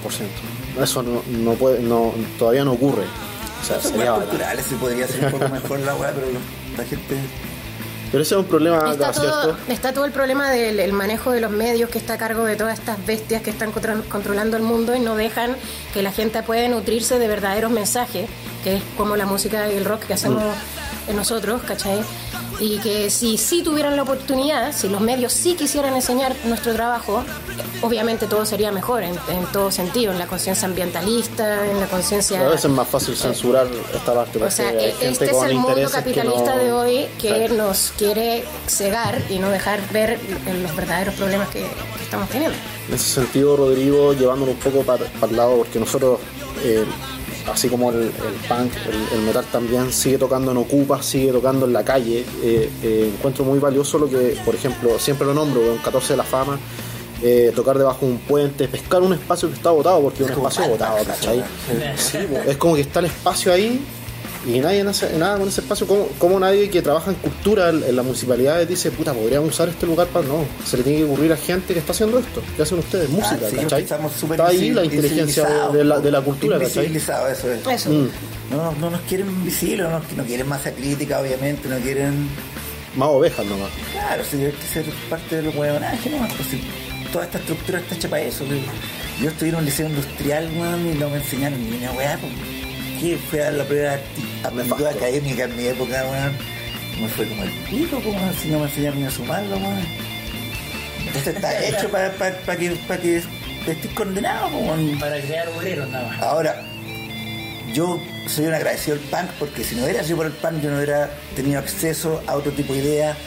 [0.82, 3.04] Eso no, no puede, no, todavía no ocurre.
[3.62, 6.28] O sea, Son sería culturales, se podría hacer un poco mejor la weá, pero
[6.78, 7.16] la gente.
[8.12, 11.30] Pero ese es un problema Está acá, todo, está todo el problema del el manejo
[11.32, 14.58] de los medios que está a cargo de todas estas bestias que están contra- controlando
[14.58, 15.56] el mundo y no dejan
[15.94, 18.28] que la gente pueda nutrirse de verdaderos mensajes,
[18.64, 20.89] que es como la música y el rock que hacemos Mm.
[21.10, 22.00] En nosotros, ¿cachai?
[22.60, 27.24] Y que si sí tuvieran la oportunidad, si los medios sí quisieran enseñar nuestro trabajo,
[27.82, 32.42] obviamente todo sería mejor en, en todo sentido, en la conciencia ambientalista, en la conciencia...
[32.42, 35.44] A veces es más fácil censurar esta parte O sea, hay e- gente este es
[35.44, 37.54] el mundo capitalista no- de hoy que Claro.
[37.56, 40.20] nos quiere cegar y no dejar ver
[40.62, 42.58] los verdaderos problemas que, que estamos teniendo.
[42.90, 46.20] En ese sentido, Rodrigo, llevándolo un poco para, para el lado, porque nosotros,
[46.64, 46.84] eh,
[47.52, 51.66] así como el, el punk, el, el metal también sigue tocando en Ocupa, sigue tocando
[51.66, 55.62] en la calle, eh, eh, encuentro muy valioso lo que, por ejemplo, siempre lo nombro,
[55.72, 56.60] en 14 de la fama,
[57.22, 60.36] eh, tocar debajo de un puente, pescar un espacio que está botado, porque es un
[60.38, 61.44] espacio Batman, botado, ¿cachai?
[61.98, 63.82] Sí, es como que está el espacio ahí
[64.46, 65.86] y nadie hace nada con ese espacio.
[65.86, 69.68] como como nadie que trabaja en cultura en, en la municipalidad dice, puta, podríamos usar
[69.70, 70.26] este lugar para.
[70.28, 72.42] No, se le tiene que ocurrir a gente que está haciendo esto.
[72.56, 73.10] ¿Qué hacen ustedes?
[73.10, 73.82] Música, Ah, sí, ¿cachai?
[73.84, 76.96] Está ahí la inteligencia de, de la, de la cultura, ¿cachai?
[76.96, 77.68] Eso es.
[77.68, 77.90] Eso.
[77.90, 78.10] Mm.
[78.52, 82.30] No, no nos quieren visibles, no, no quieren masa crítica, obviamente, no quieren.
[82.96, 83.70] Más ovejas nomás.
[83.92, 86.18] Claro, sí, hay que ser parte del huevonaje, ¿no?
[86.36, 86.62] Pues, si
[87.14, 88.44] toda esta estructura está hecha para eso.
[88.46, 88.60] pues.
[89.22, 92.34] Yo estuve en un liceo industrial, weón, y no me enseñaron ni una weá, pues.
[93.00, 94.90] ¿Qué fue a la primera acti- aptitud Nefasto.
[94.90, 96.34] académica en mi época, weón?
[97.02, 99.86] Me fue como el pico, como si no me enseñaron ni a sumarlo, weón.
[101.06, 105.00] Entonces está hecho para, para, para que, para que estés condenado, weón.
[105.00, 106.22] Para crear obreros nada más.
[106.22, 106.62] Ahora,
[107.74, 110.70] yo soy un agradecido al punk porque si no hubiera sido por el punk yo
[110.70, 113.18] no hubiera tenido acceso a otro tipo de ideas,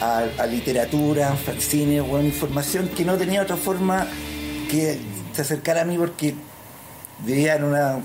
[0.00, 4.06] a, a literatura, a fanzines, o información que no tenía otra forma
[4.70, 4.98] que
[5.32, 6.34] se acercara a mí porque
[7.24, 7.98] vivía en, una,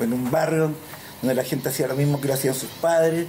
[0.00, 0.70] en un barrio
[1.22, 3.26] donde la gente hacía lo mismo que lo hacían sus padres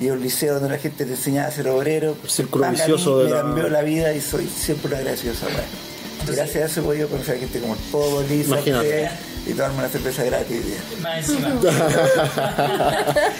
[0.00, 2.16] y un liceo donde la gente te enseñaba a ser obrero.
[2.22, 5.32] El círculo vicioso mí de me la- cambió la vida y soy siempre un agradecido
[5.32, 5.64] a esa weá.
[6.36, 8.60] Gracias a eso he podido conocer a gente como el Pogo, Lisa,
[9.44, 10.60] y tomarme una cerveza gratis.
[11.02, 11.48] Más encima.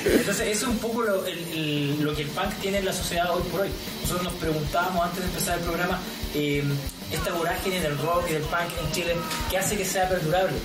[0.05, 2.93] Entonces, eso es un poco lo, el- el- lo que el punk tiene en la
[2.93, 3.69] sociedad hoy por hoy.
[4.03, 6.01] Nosotros nos preguntábamos antes de empezar el programa,
[6.35, 6.65] eh,
[7.13, 9.15] esta vorágine del rock y del punk en Chile,
[9.51, 10.57] ¿qué hace que sea perdurable?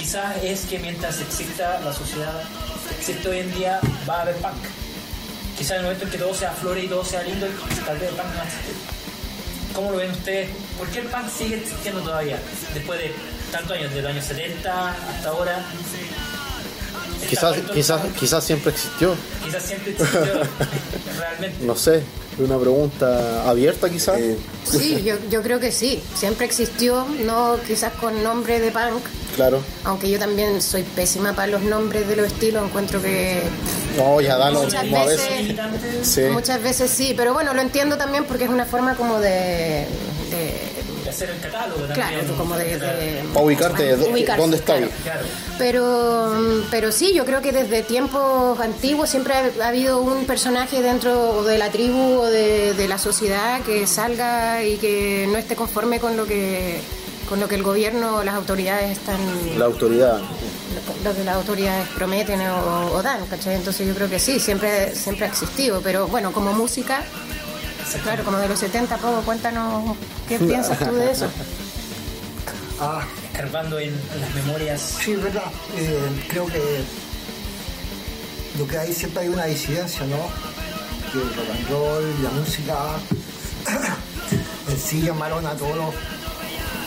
[0.00, 2.42] Quizás es que mientras exista la sociedad
[2.88, 4.54] que existe hoy en día, va a haber punk.
[5.58, 7.46] Quizás en el momento en que todo sea flores y todo sea lindo,
[7.84, 8.74] tal vez el punk no existir.
[9.74, 10.48] ¿Cómo lo ven ustedes?
[10.78, 12.38] ¿Por qué el punk sigue existiendo todavía?
[12.72, 13.12] Después de
[13.52, 15.64] tantos años, desde los años 70 hasta ahora.
[17.20, 19.14] ¿Está Quizás, quizás, quizás siempre existió.
[19.44, 20.20] Quizás siempre existió
[21.18, 21.64] realmente.
[21.64, 24.18] No sé, es una pregunta abierta quizás.
[24.18, 26.02] Eh, Sí, yo, yo creo que sí.
[26.14, 29.02] Siempre existió, no quizás con nombre de punk,
[29.36, 29.62] Claro.
[29.84, 32.64] aunque yo también soy pésima para los nombres de los estilos.
[32.64, 33.40] Encuentro que
[33.96, 35.56] No, ya da lo Muchas mismo a veces-.
[36.02, 36.20] Sí.
[36.32, 39.86] muchas veces sí, pero bueno, lo entiendo también porque es una forma como de,
[40.30, 42.08] de hacer el catálogo también.
[42.08, 44.76] Claro, como de, de- Para ubicarte, ¿dó- ubicarse, ¿dónde está?
[44.76, 44.88] Claro.
[45.58, 50.80] Pero, pero sí, yo creo que desde tiempos antiguos siempre ha, ha habido un personaje
[50.82, 55.56] dentro de la tribu o de, de la sociedad que salga y que no esté
[55.56, 56.80] conforme con lo que
[57.30, 59.18] con lo que el gobierno o las autoridades están
[59.58, 60.20] La autoridad.
[61.04, 63.54] lo que las autoridades prometen o, o dan, ¿cachai?
[63.54, 67.02] Entonces yo creo que sí, siempre, siempre ha existido, pero bueno, como música,
[68.02, 69.96] claro, como de los 70, poco, cuéntanos
[70.28, 71.26] qué piensas tú de eso.
[72.82, 74.80] Ah, Escarbando en las memorias.
[75.04, 75.44] sí, es verdad.
[75.76, 75.98] Eh,
[76.30, 76.80] creo que
[78.58, 80.16] lo que hay siempre hay una disidencia, ¿no?
[81.12, 82.76] Que el rock and roll, la música,
[84.70, 85.94] en sí llamaron a todos los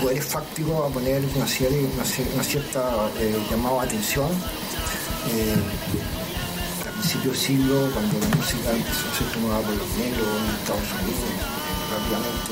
[0.01, 4.27] poderes fácticos a poner una, serie- una, cier- una cierta eh, llamado atención.
[5.29, 5.55] Eh,
[6.87, 10.55] a principios del siglo, cuando la música empezó a ser tomada por los negros en
[10.55, 11.31] Estados Unidos,
[11.91, 12.51] rápidamente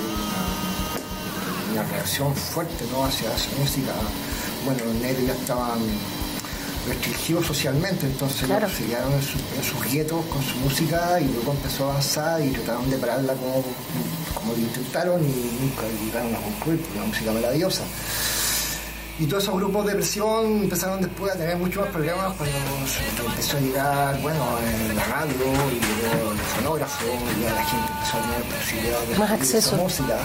[1.72, 3.06] una, una reacción fuerte ¿no?
[3.06, 3.94] hacia esa música.
[4.66, 5.80] Bueno, los negros ya estaban
[7.42, 8.68] socialmente, entonces Claro.
[8.68, 12.42] se quedaron en, su- en sus guetos con su música y luego empezó a avanzar
[12.44, 13.64] y trataron de pararla como,
[14.34, 17.84] como lo intentaron y nunca llegaron a concluir, porque la música maravillosa.
[19.20, 23.24] Y todos esos grupos de presión empezaron después a tener muchos más problemas cuando se
[23.24, 24.44] empezó a llegar, bueno,
[24.90, 27.06] en la radio y luego el fonógrafo,
[27.38, 30.18] y ya la gente empezó a tener posibilidad de Más esa música.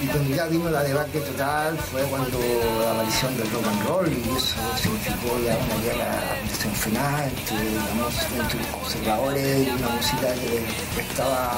[0.00, 2.38] Y cuando ya vino la debacle total fue cuando
[2.84, 6.14] la aparición del rock and roll y eso significó ya una guerra
[6.48, 7.56] desenfrenada entre,
[7.94, 11.52] música, entre los conservadores y una música que estaba,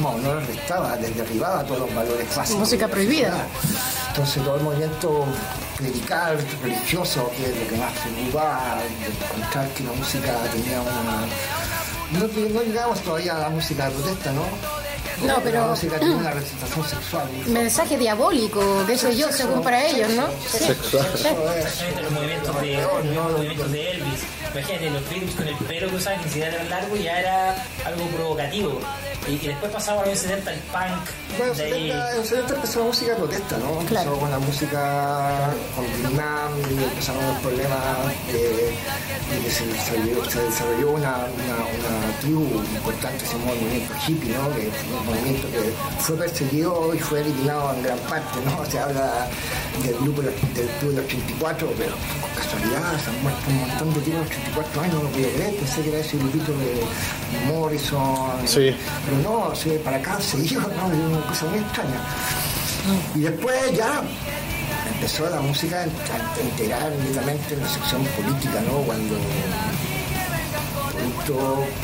[0.00, 2.60] no, no le restaba, les derribaba todos los valores básicos.
[2.60, 3.34] Música prohibida.
[4.10, 5.26] Entonces todo el movimiento
[5.76, 10.80] clerical, religioso, que es lo que más se ocupaba, de encontrar que la música tenía
[10.80, 11.26] una...
[12.12, 14.44] No, no llegamos todavía a la música de protesta, ¿no?
[15.24, 17.24] No, pero- La música tiene una representación sexual.
[17.26, 17.50] muy fuerte.
[17.52, 20.26] Mensaje diabólico, qué sé yo, según para ellos, ¿no?
[20.50, 20.58] Sí.
[20.64, 21.06] Sexual.
[22.02, 22.74] Los movimientos de,
[23.14, 24.20] los movimientos de Elvis.
[24.54, 28.06] Imagínate, los Beatles con el pelo que usaban, que siquiera era largo, ya era algo
[28.16, 28.80] provocativo.
[29.28, 31.36] Y, y después pasaba a los 70 el punk.
[31.38, 33.80] Bueno, en ahí- 70, en 70 empezó la música protesta, ¿no?
[33.80, 35.84] Empezó con la música con
[36.70, 37.78] y empezaron los problemas
[38.32, 44.32] de, de que se desarrolló, se desarrolló una, una, una tribu importante, ese movimiento hippie,
[44.34, 44.54] ¿no?
[44.54, 48.64] Que fue un movimiento que fue perseguido y fue eliminado en gran parte, ¿no?
[48.70, 49.28] Se habla
[49.82, 50.32] del grupo del,
[50.80, 54.80] club del 84, pero por casualidad se han muerto un montón de tipos de 84
[54.82, 58.74] años, no lo podía creer, pensé que era ese grupito de Morrison, Sí.
[59.04, 59.52] pero no,
[59.84, 60.92] para acá seguido, ¿no?
[60.92, 62.00] Es una cosa muy extraña.
[63.14, 64.02] Y después ya
[64.96, 68.78] empezó la música a integrar netamente en la sección política, ¿no?
[68.78, 69.14] Cuando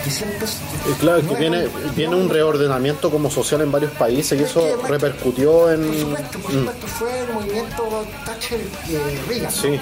[0.05, 0.47] que siempre
[1.01, 3.91] claro, es no que es viene, un- viene no- un reordenamiento como social en varios
[3.93, 5.85] países y eso repercutió en...
[5.85, 9.51] Por supuesto, por Mm, supuesto, fue el movimiento Thatcher eh, Reagan.
[9.53, 9.81] Sí, que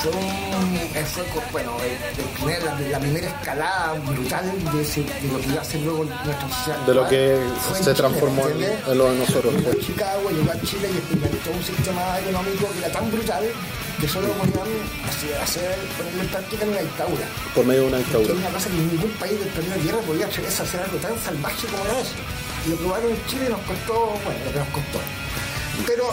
[0.00, 5.46] fue co- bueno, el, el primer- la, primera escalada brutal de, ese- de lo que
[5.48, 6.78] iba a ser luego nuestra sociedad.
[6.86, 8.88] de lo que en se Chile, transformó en, ¿entiendes?
[8.88, 9.54] en lo de nosotros.
[9.54, 9.86] Llegó a pues.
[9.86, 13.44] Chicago, llegó a Chile y experimentó un sistema económico que era tan brutal
[14.00, 17.24] que solo podían hacer, hacer ponerlo en práctica en una dictadura.
[17.54, 18.32] Por medio de una dictadura.
[18.32, 21.12] es una cosa que ningún país del planeta Tierra podía hacer, es hacer algo tan
[21.20, 22.16] salvaje como era eso.
[22.66, 24.98] Y lo probaron en Chile y nos costó, bueno, lo que nos costó.
[25.86, 26.04] Pero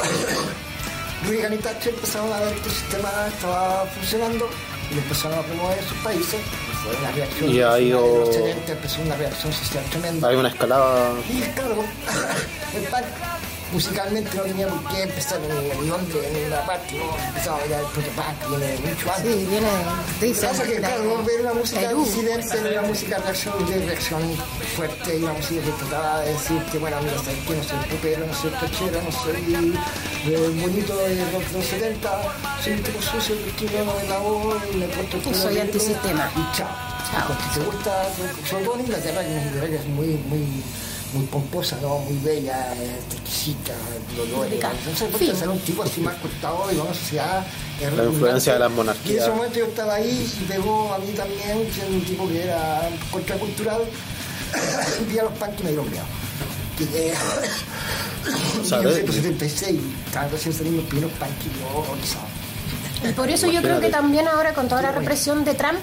[1.25, 4.49] Reagan y Thatcher empezaron a ver que el sistema estaba funcionando
[4.93, 6.35] y empezaron a promover sus países.
[6.39, 7.49] Y fue una reacción.
[7.49, 10.27] Y ha al final ido- de los 70 empezó una reacción social tremenda.
[10.29, 11.11] Hay una escalada...
[11.29, 11.83] Y claro,
[12.75, 13.05] el punk
[13.71, 17.59] musicalmente no tenía por qué empezar en, en Londres, en una parte, no, empezaba a
[17.61, 19.33] bailar el protopunk, viene mucho antes.
[19.33, 22.05] Sí, viene, Lo que pasa es que, de claro, ver una música Perú.
[22.05, 24.37] disidente, una música de reacción, de
[24.75, 27.77] fuerte y una música que trataba de decir que, bueno, mira, sabes que no soy
[27.89, 29.77] popero, no soy cochero, no soy
[30.27, 32.09] eh, bonito de de los 70,
[32.63, 36.29] soy un tipo sucio quiero de la voz y me porto Y soy antisistema.
[36.35, 36.67] Y chao.
[37.09, 37.27] Chao.
[37.27, 37.91] Porque te gusta,
[38.49, 40.63] sobre todo en Inglaterra que es muy, muy
[41.13, 41.99] muy pomposa, ¿no?
[41.99, 43.73] muy bella, eh, exquisita.
[44.43, 44.73] Delicada.
[44.79, 47.45] Entonces, pues, ser un tipo así más cortado y una sociedad
[47.81, 49.23] eh, La influencia de las y en monarquías.
[49.23, 52.89] ese momento yo estaba ahí y pegó a mí también, siendo un tipo que era
[53.11, 53.81] contracultural,
[55.01, 56.03] un día los punks me dieron miedo.
[58.61, 61.49] O sea, en de- 1976, estaban recién saliendo los primeros punks y
[63.03, 63.09] yo.
[63.09, 65.77] Y por eso yo creo que también ahora con toda la represión de Trump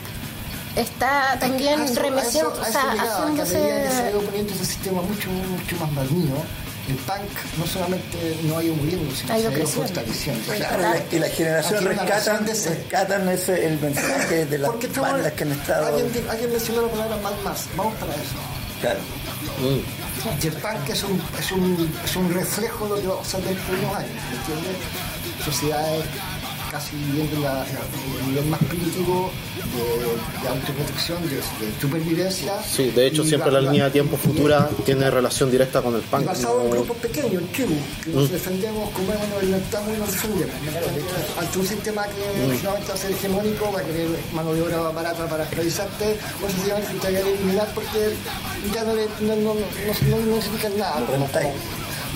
[0.77, 4.11] está también A eso- remeciendo, a eso- o sea, que que se haciéndose...
[4.11, 6.35] iba poniendo ese sistema mucho, mucho más dañino,
[6.89, 9.69] el punk no solamente no ha ido muriendo, sino Ha que ido se ha ido
[9.69, 10.53] fortaleciendo.
[10.55, 15.13] Claro, y la, la generación rescatan, de rescatan ese, el mensaje de las Porque estamos-
[15.13, 15.87] bandas que han estado.
[15.87, 17.61] Alguien, alguien mencionó la palabra Mad Max.
[17.77, 18.37] Vamos para eso.
[18.83, 18.99] Claro.
[20.43, 23.39] Y el punk es un, es un, es un reflejo de lo que vamos a
[23.39, 25.45] ver por unos años, ¿me entiendes?
[25.45, 26.05] Sociedades
[26.75, 27.67] casi viviendo la, la-
[28.21, 32.53] el nivel más primitivo de, de autoprotección, de, de supervivencia.
[32.69, 36.25] Sí, de hecho siempre la línea de tiempo futura tiene relación directa con el punk.
[36.25, 36.75] basado en ¿no?
[36.75, 40.55] grupos pequeños, en tribus, que nos defendemos, comémonos, inventamos y nos defendemos.
[41.39, 44.79] Ante un sistema que finalmente va a ser hegemónico, va a querer mano de obra
[44.91, 48.01] barata para esclavizarte, o sencillamente te va a eliminar porque
[48.75, 49.63] ya no, le- no, no, no,
[50.11, 51.07] no, no significan nada.
[51.09, 51.55] Rentáis.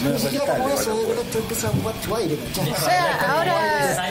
[0.02, 0.80] No Ni es siquiera como rentable.
[0.82, 1.08] eso, de bueno.
[1.14, 2.36] repente empieza a jugar tu aire.
[2.36, 2.72] ¿cachai?
[2.72, 3.54] O sea, ahora.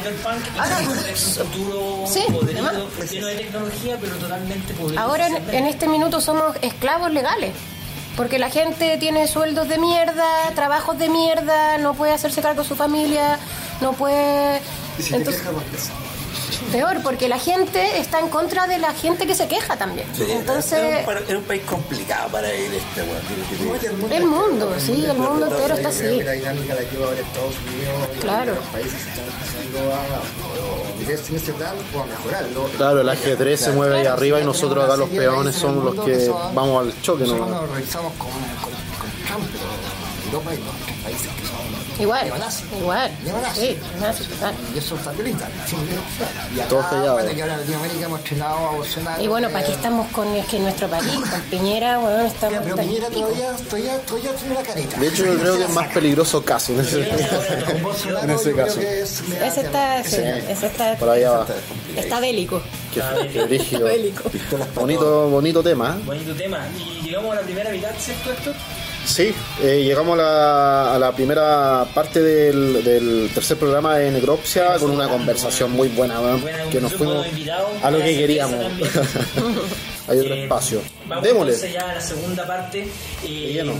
[0.02, 3.12] Cyberpunk ahora- es un futuro Sí, podrido, además.
[3.12, 5.02] lleno de tecnología, pero totalmente podrido.
[5.02, 7.54] Ahora en, en este minuto somos esclavos legales.
[8.18, 12.68] Porque la gente tiene sueldos de mierda, trabajos de mierda, no puede hacerse cargo de
[12.68, 13.38] su familia,
[13.80, 14.60] no puede...
[14.98, 15.92] Y si te Entonces, quejas,
[16.72, 20.08] peor, porque la gente está en contra de la gente que se queja también.
[20.16, 23.02] Sí, Entonces, era un, pa- era un país complicado para ir este
[23.66, 26.22] no, que el mundo, sí, el mundo entero está así.
[26.24, 28.56] La dinámica la lleva ahora Estados Unidos Claro.
[28.56, 29.98] los países están empezando a
[30.58, 32.64] o meterse en este o a mejorarlo.
[32.78, 35.84] Claro, el ajedrez se mueve ahí Claro, arriba y nosotros acá los peones el somos
[35.84, 37.24] los mundo que vamos al choque.
[37.24, 37.62] Nosotros ¿no?
[37.62, 39.66] nos revisamos con, con, con Trump, pero
[40.28, 41.57] Europa y otros países que son
[42.00, 42.28] igual,
[42.80, 43.12] igual,
[43.56, 43.78] sí,
[44.30, 44.54] total.
[44.74, 45.48] Y eso violenta.
[46.56, 47.14] Y acá, Todos callados.
[47.22, 49.24] bueno, que ahora en Latinoamérica hemos entrenado a Bolsonaro.
[49.24, 52.60] Y bueno, ¿para qué eh, estamos con es que nuestro país, con Piñera, bueno, estamos...
[52.64, 55.00] Pero Piñera todavía, todavía, todavía tiene la careta.
[55.00, 57.08] De hecho, yo creo que es más peligroso casi en ese,
[57.66, 58.80] Con Bolsonaro en ese yo creo caso.
[58.82, 61.46] es- Ese está, sí, ese está, Por ahí va.
[61.96, 62.62] está bélico.
[62.94, 63.86] Qué, qué brígido.
[63.86, 64.24] bélico.
[64.76, 65.98] Bonito, bonito tema.
[66.00, 66.04] ¿eh?
[66.06, 66.60] Bonito tema.
[66.78, 68.54] Y llegamos a la primera mitad, ¿cierto esto?
[69.08, 74.76] Sí, eh, llegamos a la, a la primera parte del, del tercer programa de Necropsia
[74.78, 76.20] con una conversación muy buena,
[76.70, 77.26] que nos fuimos
[77.84, 78.66] a lo que queríamos.
[80.10, 80.82] Hay otro Eh, espacio.
[81.08, 81.72] Vamos Démosle.
[81.72, 82.88] ya a la segunda parte.
[83.26, 83.74] eh.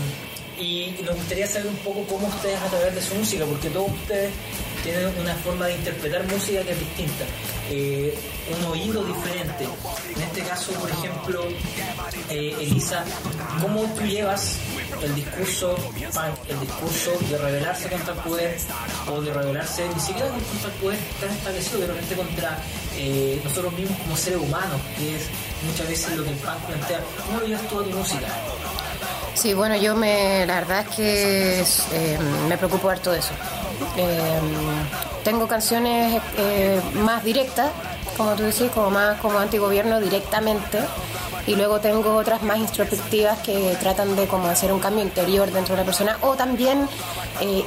[0.58, 3.90] Y nos gustaría saber un poco cómo ustedes a través de su música, porque todos
[3.90, 4.32] ustedes
[4.82, 7.24] tienen una forma de interpretar música que es distinta,
[7.70, 8.18] eh,
[8.58, 9.64] un oído diferente.
[10.14, 11.44] En este caso, por ejemplo,
[12.30, 13.04] eh, Elisa,
[13.60, 14.56] ¿cómo tú llevas
[15.02, 18.58] el discurso punk, el discurso de rebelarse contra el poder
[19.10, 22.58] o de rebelarse ni siquiera contra el poder tan establecido, pero realmente contra
[22.96, 25.22] eh, nosotros mismos como seres humanos, que es
[25.66, 27.00] muchas veces lo que el punk plantea?
[27.26, 28.26] ¿Cómo llevas tú a tu música?
[29.38, 33.30] Sí, bueno, yo me, la verdad es que eh, me preocupo harto de eso.
[33.96, 34.40] Eh,
[35.22, 37.70] tengo canciones eh, más directas,
[38.16, 40.80] como tú decís, como más como antigobierno directamente,
[41.46, 45.76] y luego tengo otras más introspectivas que tratan de como hacer un cambio interior dentro
[45.76, 46.88] de la persona, o también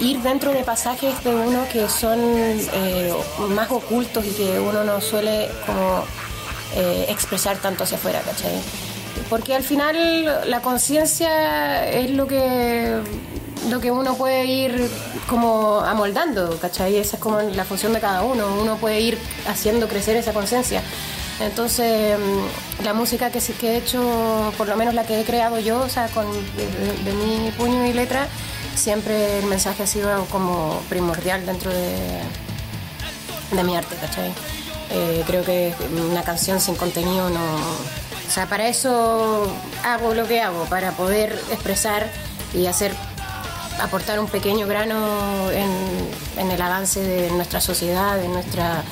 [0.01, 2.19] ir dentro de pasajes de uno que son
[3.55, 6.03] más ocultos y que uno no suele como
[7.07, 8.90] expresar tanto hacia afuera, ¿cachai?
[9.31, 12.97] Porque al final la conciencia es lo que
[13.69, 14.89] lo que uno puede ir
[15.29, 16.97] como amoldando, ¿cachai?
[16.97, 19.17] Esa es como la función de cada uno, uno puede ir
[19.47, 20.83] haciendo crecer esa conciencia.
[21.39, 24.01] Entonces, mm, la música que que he hecho,
[24.57, 26.25] por lo menos la que he creado yo, o sea, con
[26.57, 28.27] de, de mi puño y letra,
[28.75, 32.19] siempre el mensaje ha sido como primordial dentro de,
[33.53, 34.33] de mi arte, ¿cachai?
[34.89, 35.73] Eh, creo que
[36.11, 38.00] una canción sin contenido no...
[38.31, 39.45] O sea, para eso
[39.83, 42.07] hago lo que hago, para poder expresar
[42.53, 42.93] y hacer
[43.81, 45.69] aportar un pequeño grano en,
[46.37, 48.83] en el avance de nuestra sociedad, de nuestra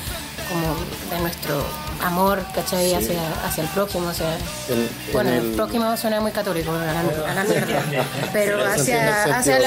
[0.49, 0.75] como
[1.15, 1.63] de nuestro
[2.03, 2.93] amor, ¿cachai?
[2.95, 4.35] Hacia, hacia el prójimo, o sea,
[4.67, 7.81] en bueno, el el- prójimo suena muy católico, a la, a la mierda,
[8.33, 9.59] pero hacia, el hacia,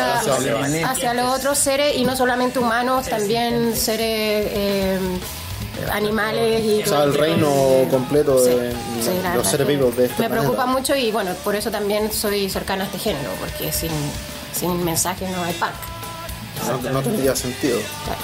[1.15, 4.99] la- los otros seres y no solamente humanos, también seres eh,
[5.93, 10.07] animales y O sea, el reino de- completo de Sí, sí, los seres vivos de
[10.07, 13.73] este Me preocupa mucho y bueno, por eso también soy cercana a este género, porque
[13.73, 13.91] sin,
[14.55, 16.83] sin mensaje no hay punk.
[16.85, 17.79] No, no tendría sentido.
[18.05, 18.21] Claro.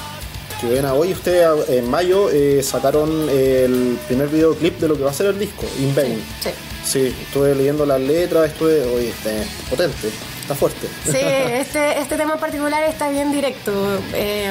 [0.61, 0.95] Que buena.
[0.95, 5.27] Hoy ustedes en mayo eh, sacaron el primer videoclip de lo que va a ser
[5.27, 6.23] el disco, In Vain.
[6.43, 6.51] Sí.
[6.85, 9.31] Sí, estuve leyendo las letras, estuve, oye, está
[9.69, 10.09] potente,
[10.49, 10.89] está fuerte.
[11.05, 14.01] Sí, este, este tema en particular está bien directo.
[14.15, 14.51] Eh,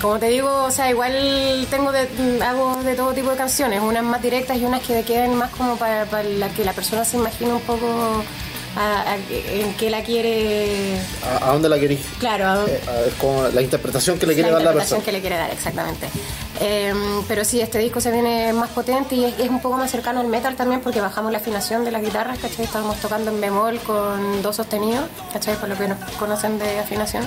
[0.00, 2.08] como te digo, o sea, igual tengo de,
[2.42, 5.76] hago de todo tipo de canciones, unas más directas y unas que queden más como
[5.76, 8.24] para, para la que la persona se imagine un poco
[8.76, 10.98] a- a- en qué la quiere.
[11.40, 12.00] ¿A, a dónde la querís?
[12.18, 12.80] Claro, a- Eh,
[13.20, 15.04] como la interpretación que le quiere la dar la interpretación persona.
[15.04, 16.08] que le quiere dar, exactamente.
[16.60, 16.94] Eh,
[17.28, 20.20] pero sí, este disco se viene más potente y es, es un poco más cercano
[20.20, 22.64] al metal también porque bajamos la afinación de las guitarras, ¿cachai?
[22.64, 25.56] Estábamos tocando en bemol con dos sostenidos, ¿cachai?
[25.56, 27.26] Por lo que nos conocen de afinación.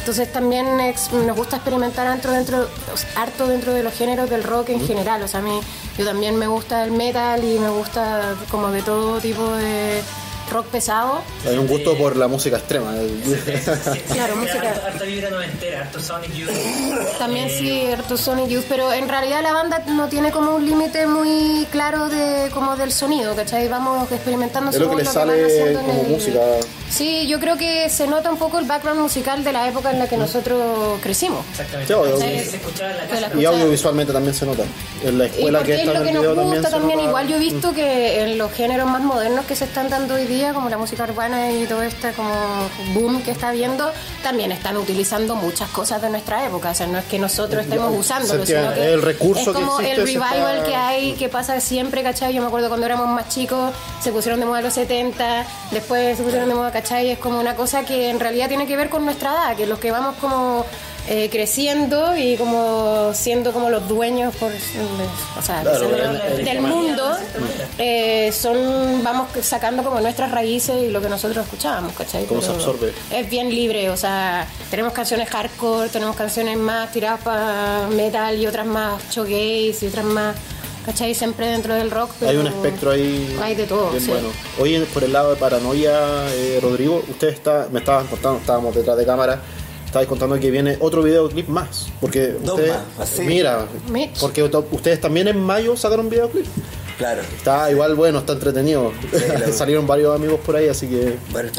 [0.00, 2.68] Entonces también ex- nos gusta experimentar dentro, dentro,
[3.16, 5.22] harto dentro de los géneros del rock en general.
[5.22, 5.58] O sea, a mí
[5.98, 10.02] yo también me gusta el metal y me gusta como de todo tipo de,
[10.50, 11.22] rock pesado.
[11.46, 12.92] Hay un gusto por la música extrema.
[14.12, 16.50] Claro, música- Harta, vibra noventera, harto Sonic Youth.
[17.18, 20.64] También Eh, sí, harto Sonic Youth, pero en realidad la banda no tiene como un
[20.64, 23.68] límite muy claro de como del sonido, ¿cachai?
[23.68, 26.40] Vamos experimentando Es lo que según le van sale haciendo en como el- música.
[26.90, 29.98] Sí, yo creo que se nota un poco el background musical de la época en
[29.98, 31.44] la que nosotros crecimos.
[31.50, 31.92] Exactamente.
[33.38, 34.62] Y audiovisualmente también se nota.
[35.04, 36.70] En la Y escuela porque que es está lo en que el nos video gusta
[36.70, 37.00] también.
[37.00, 40.26] igual yo he visto que en los géneros más modernos que se están dando hoy
[40.26, 42.30] día, como la música urbana y todo este como
[42.94, 43.90] boom que está viendo,
[44.22, 47.92] también están utilizando muchas cosas de nuestra época, o sea, no es que nosotros estemos
[47.98, 51.28] usándolo, sino que el recurso es que como existe el revival está- que hay, que
[51.28, 52.34] pasa siempre, ¿cachai?
[52.34, 56.22] Yo me acuerdo cuando éramos más chicos, se pusieron de moda los 70, después se
[56.22, 57.10] pusieron de moda, ¿cachai?
[57.10, 59.78] Es como una cosa que en realidad tiene que ver con nuestra edad, que los
[59.78, 60.64] que vamos como
[61.08, 66.22] eh, creciendo y como siendo como los dueños por, o sea, Claro, siendo el- los-
[66.38, 67.16] el- del mundo,
[67.78, 72.24] eh, son vamos sacando como nuestras raíces y lo que nosotros escuchábamos, ¿cachai?
[72.26, 72.92] Cómo se absorbe.
[73.10, 78.46] Es bien libre, o sea, tenemos canciones hardcore, tenemos canciones más tiradas para metal y
[78.46, 80.36] otras más showgaze y otras más,
[80.84, 81.14] ¿cachai?
[81.14, 82.10] Siempre dentro del rock.
[82.22, 83.36] Hay pero un espectro ahí.
[83.40, 84.10] Hay de todo, bien sí.
[84.10, 84.28] bueno.
[84.58, 85.92] Oye, por el lado de paranoia,
[86.32, 89.40] eh, Rodrigo, usted está, me estaban contando, estábamos detrás de cámara,
[89.96, 91.86] estabais contando que viene otro videoclip más.
[92.00, 92.80] Porque Dos usted, más,
[93.10, 93.22] así.
[93.22, 94.20] mira, Mitch.
[94.20, 96.46] porque ustedes también en mayo sacaron videoclip.
[96.98, 97.22] Claro.
[97.36, 98.92] Está igual bueno, está entretenido.
[99.10, 99.52] claro.
[99.52, 101.50] Salieron varios amigos por ahí, así que Bueno,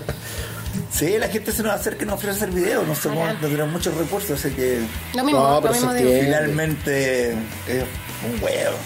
[0.92, 2.82] sí, la gente se nos acerca y nos ofrece hacer video.
[2.84, 4.80] No, somos, no tenemos muchos recursos, así que
[5.14, 6.10] Lo mismo, No, lo pero mismo se digo.
[6.10, 6.36] entiende.
[6.36, 7.84] finalmente es
[8.26, 8.76] un huevo.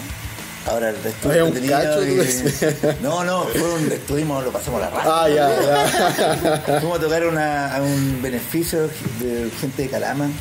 [0.67, 3.03] Ahora el estuvo Es un cacho, y-.
[3.03, 5.23] No, no, fue un, estuvimos, lo pasamos a la raja.
[5.23, 6.79] Ah, ya, ya.
[6.79, 8.87] Fuimos a tocar una- a un beneficio
[9.19, 10.31] de gente de Calama, no,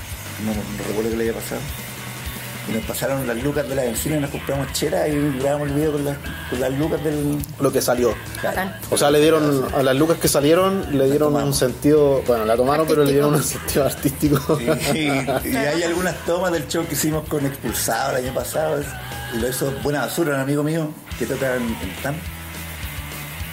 [0.52, 1.60] no recuerdo qué le había pasado.
[2.66, 5.74] Y nos pasaron las lucas de la benzina y nos compramos chera y grabamos el
[5.74, 6.16] video con las,
[6.48, 7.36] con las lucas del.
[7.60, 8.14] Lo que salió.
[8.90, 12.56] O sea, le dieron a las lucas que salieron, le dieron un sentido, bueno, la
[12.56, 14.58] tomaron, pero le dieron un sentido artístico.
[14.58, 18.82] Y, y- y hay algunas tomas del show que hicimos con Expulsado el año pasado.
[19.40, 22.14] Lo hizo Buena Basura, un amigo mío que toca en, en TAM.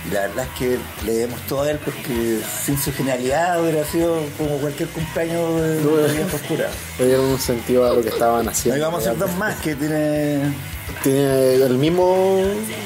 [0.10, 3.84] Y la verdad es que le debemos todo a él porque sin su genialidad hubiera
[3.86, 6.68] sido como cualquier cumpleaños de, de vieja oscura.
[6.98, 8.76] le dieron un sentido a lo que estaban haciendo.
[8.78, 10.54] Ahí vamos a hacer dos más que tiene.
[11.04, 12.38] Tiene el mismo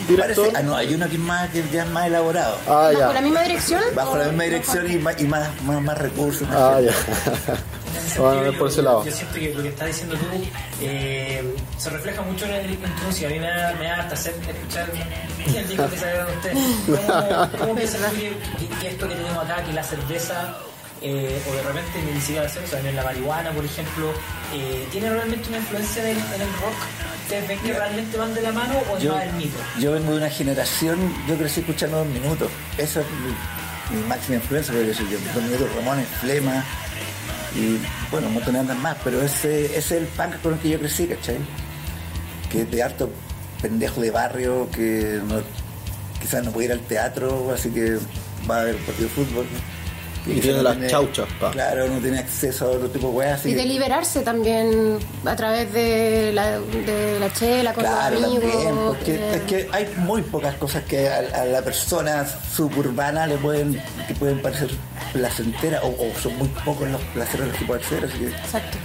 [0.08, 0.46] director.
[0.52, 2.58] Parece, ah, no, hay uno que es más, que ya es más elaborado.
[2.68, 3.82] Ah, ¿Bajo la misma dirección?
[3.96, 6.48] Bajo la ¿O- misma dirección y más, y más, más, más recursos.
[6.48, 6.92] más Ah, ya.
[8.16, 9.06] En Bueno, sentido, por yo- ese lado.
[9.06, 10.26] Yo siento que lo que estás diciendo tú
[10.82, 13.26] eh, se refleja mucho en el intruso.
[13.26, 14.90] A mí me da, me da hasta sed de escuchar
[15.56, 16.58] el disco que salieron ustedes.
[16.86, 18.18] ¿Cómo, cómo piensas tú
[18.82, 20.58] que, esto que tenemos acá, que la cerveza,
[21.02, 24.12] eh, o de repente ni siquiera la cerveza, también la marihuana, por ejemplo,
[24.54, 26.76] eh, tiene realmente una influencia en el, en el rock?
[27.24, 29.58] ¿Ustedes ven que realmente van de la mano o es Yo, más el mito?
[29.80, 32.50] yo vengo de una generación, yo crecí escuchando dos minutos.
[32.78, 33.06] Esa es
[33.92, 35.18] mi, mi máxima influencia, porque soy yo.
[35.34, 36.64] Dos minutos, Ramones, Flema
[37.56, 37.80] y
[38.12, 40.70] bueno, un montón de bandas más, pero ese, ese es el punk con el que
[40.70, 41.38] yo crecí, ¿cachai?
[42.52, 43.10] Que es de harto
[43.62, 45.42] pendejo de barrio, que no-
[46.22, 47.98] quizás no puede ir al teatro, así que
[48.50, 49.46] va a ver partido de fútbol.
[50.26, 51.52] Y tiene las chauchas, pa.
[51.52, 54.98] Claro, no tiene acceso a otro tipo de weas, así Y que- de liberarse también
[55.26, 58.52] a través de la, de la chela con Claro, los amigos.
[58.52, 63.28] también, porque eh, es que hay muy pocas cosas que a, a la persona suburbana
[63.28, 64.70] le pueden, que pueden parecer
[65.14, 68.28] placenteras o, o son muy pocos los placeres a los que puede acceder, así que
[68.28, 68.78] Exacto.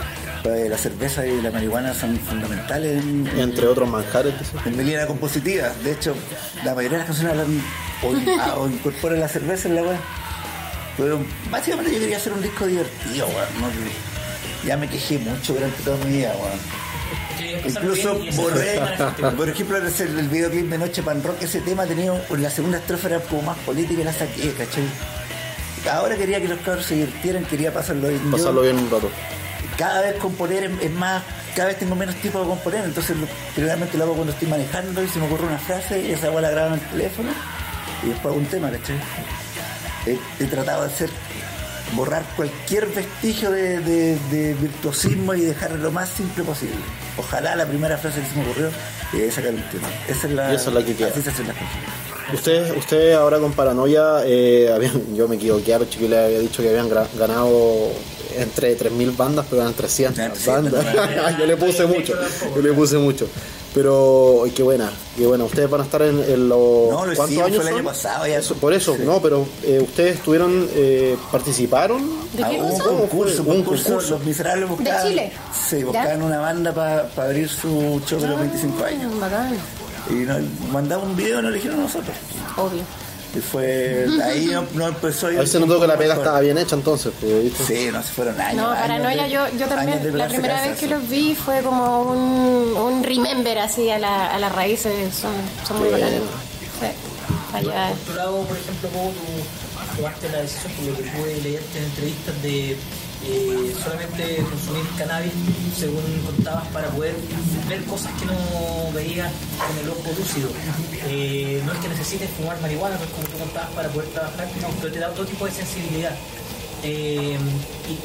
[0.42, 4.34] pues, la cerveza y la marihuana son fundamentales en, en- Entre otros manjares.
[4.66, 5.70] en mi línea compositiva.
[5.82, 6.14] De hecho,
[6.64, 7.62] la mayoría de las canciones hablan
[8.02, 9.96] o, ah, o incorporan la cerveza en la web.
[11.00, 11.18] Pero
[11.50, 13.48] básicamente yo quería hacer un disco divertido, weón.
[13.60, 14.66] ¿no?
[14.66, 16.60] Ya me quejé mucho durante toda mi vida, weón.
[17.66, 18.80] Incluso borré,
[19.36, 23.08] por ejemplo, el, el videoclip de Noche Pan Rock, ese tema tenía, la segunda estrofa
[23.08, 24.84] era como más política y la saqué, ¿cachai?
[25.90, 28.30] Ahora quería que los cabros se divirtieran, quería pasarlo bien.
[28.30, 29.10] Pasarlo bien un rato.
[29.78, 31.22] Cada vez componer es, es más,
[31.56, 35.02] cada vez tengo menos tiempo de componer, entonces lo, generalmente lo hago cuando estoy manejando
[35.02, 37.30] y se me ocurre una frase y esa la grabo en el teléfono
[38.02, 38.96] y después hago un tema, ¿cachai?
[40.10, 41.10] He, he tratado de hacer
[41.94, 46.76] borrar cualquier vestigio de, de- de virtuosismo y dejar lo más simple posible.
[47.16, 48.68] Ojalá la primera frase que se me ocurrió
[49.14, 49.88] eh, sacar un tema.
[50.08, 51.08] Esa es la, Y esa es la que queda.
[51.08, 51.70] Así se hacen las cosas.
[52.32, 56.68] Ustedes usted ahora con Paranoia, eh, habían- yo me equivoqué, chiquillos les había dicho que
[56.68, 57.90] habían ganado
[58.36, 61.38] entre 3.000 bandas, pero eran 300 Eran 300, bandas.
[61.40, 62.14] yo le puse mucho,
[62.54, 63.28] yo le puse mucho.
[63.72, 65.44] Pero, qué buena, qué buena.
[65.44, 66.58] Ustedes van a estar en, en los...
[66.90, 67.84] No, lo ¿Cuántos años fue el año son?
[67.84, 68.38] pasado ya.
[68.38, 69.02] Eso, por eso, Sí.
[69.04, 72.02] no, pero eh, ustedes estuvieron, eh, participaron.
[72.32, 74.00] ¿De Ah, qué hubo un concurso, Un concurso.
[74.10, 75.06] Los miserables buscaban.
[75.06, 75.32] Chile?
[75.68, 75.84] Sí, ¿Ya?
[75.86, 79.12] buscaban una banda para abrir su show de los 25 años.
[79.14, 79.56] Ah, Bacán,
[80.10, 80.40] Y nos
[80.72, 82.16] mandaban un video y nos eligieron nosotros.
[82.56, 82.82] obvio.
[83.34, 84.06] Y fue.
[84.24, 85.28] Ahí no, no empezó.
[85.28, 87.52] A veces notó que la pega estaba bien hecha entonces, pues.
[87.66, 88.56] Sí, no se fueron años.
[88.56, 92.02] No, años Paranoia, de- yo, yo también, la primera vez que los vi fue como
[92.02, 95.30] un, un remember así a, la, a las raíces, son,
[95.66, 96.04] son muy Bueno.
[96.06, 96.22] bacanes.
[96.80, 97.88] Sí, allá.
[97.90, 101.78] Por tu lado, por ejemplo, vos tú tomaste la decisión, por lo que pude leerte
[101.78, 102.76] en entrevistas, de
[103.24, 105.32] eh, solamente consumir cannabis,
[105.78, 107.14] según contabas, para poder
[107.68, 108.34] ver cosas que no
[108.94, 110.48] veías con el ojo lúcido.
[111.06, 114.48] Eh, no es que necesites fumar marihuana, no es como tú contabas para poder trabajar,
[114.80, 116.16] pero te da otro tipo de sensibilidad.
[116.82, 117.36] Eh,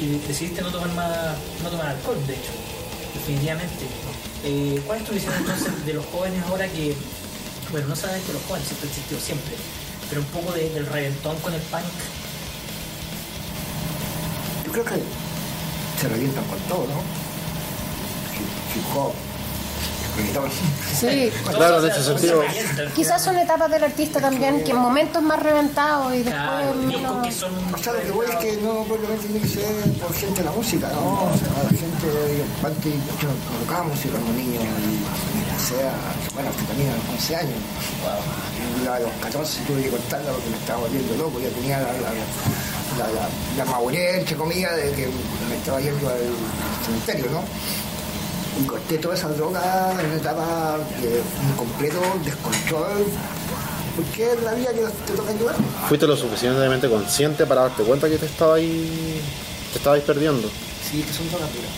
[0.00, 2.52] y, decidiste no tomar más, no tomar alcohol, de hecho,
[3.14, 3.86] definitivamente.
[4.86, 6.94] ¿Cuál es tu visión entonces de los jóvenes ahora que
[7.72, 9.54] bueno, no solamente los jóvenes, ha existido siempre,
[10.08, 11.82] pero un poco de- del reventón con el punk.
[14.76, 15.00] Creo que
[16.00, 17.00] se revientan con todo, ¿no?
[18.36, 19.12] Hip- Hip hop,
[20.18, 20.50] reggaetón.
[21.00, 22.42] Sí, Claro, en ese sentido.
[22.94, 27.26] quizás son etapas del artista también, que en momentos más reventados y después Claro, menos-
[27.26, 27.52] que son.
[27.72, 29.64] O sea, lo que voy es que no probablemente tiene que ser
[29.98, 31.24] por gente de la música, ¿no?
[31.24, 35.90] O sea, la gente, antes yo colocaba música cuando niño y sea,
[36.34, 37.58] bueno, hasta también a los 11 años.
[38.84, 41.92] Y a los 14 tuve que cortarla porque me estaba volviendo loco, ya tenía la,
[41.94, 42.24] la, la,
[42.98, 43.08] la,
[43.56, 45.08] la madurez, entre comillas, de que
[45.48, 46.20] me estaba yendo al
[46.84, 47.42] cementerio, ¿no?
[48.60, 53.04] Y corté toda esa droga en una etapa de un completo descontrol,
[53.96, 55.56] porque es la vida que te toca ayudar.
[55.88, 58.66] Fuiste lo suficientemente consciente para darte cuenta que te estabais
[59.72, 60.48] te estabais perdiendo.
[60.90, 61.70] Sí, que son drogas duras.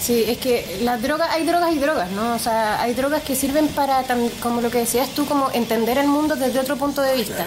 [0.00, 2.34] Sí, es que las drogas, hay drogas y drogas, ¿no?
[2.34, 4.04] O sea, hay drogas que sirven para,
[4.42, 7.46] como lo que decías tú, como entender el mundo desde otro punto de vista,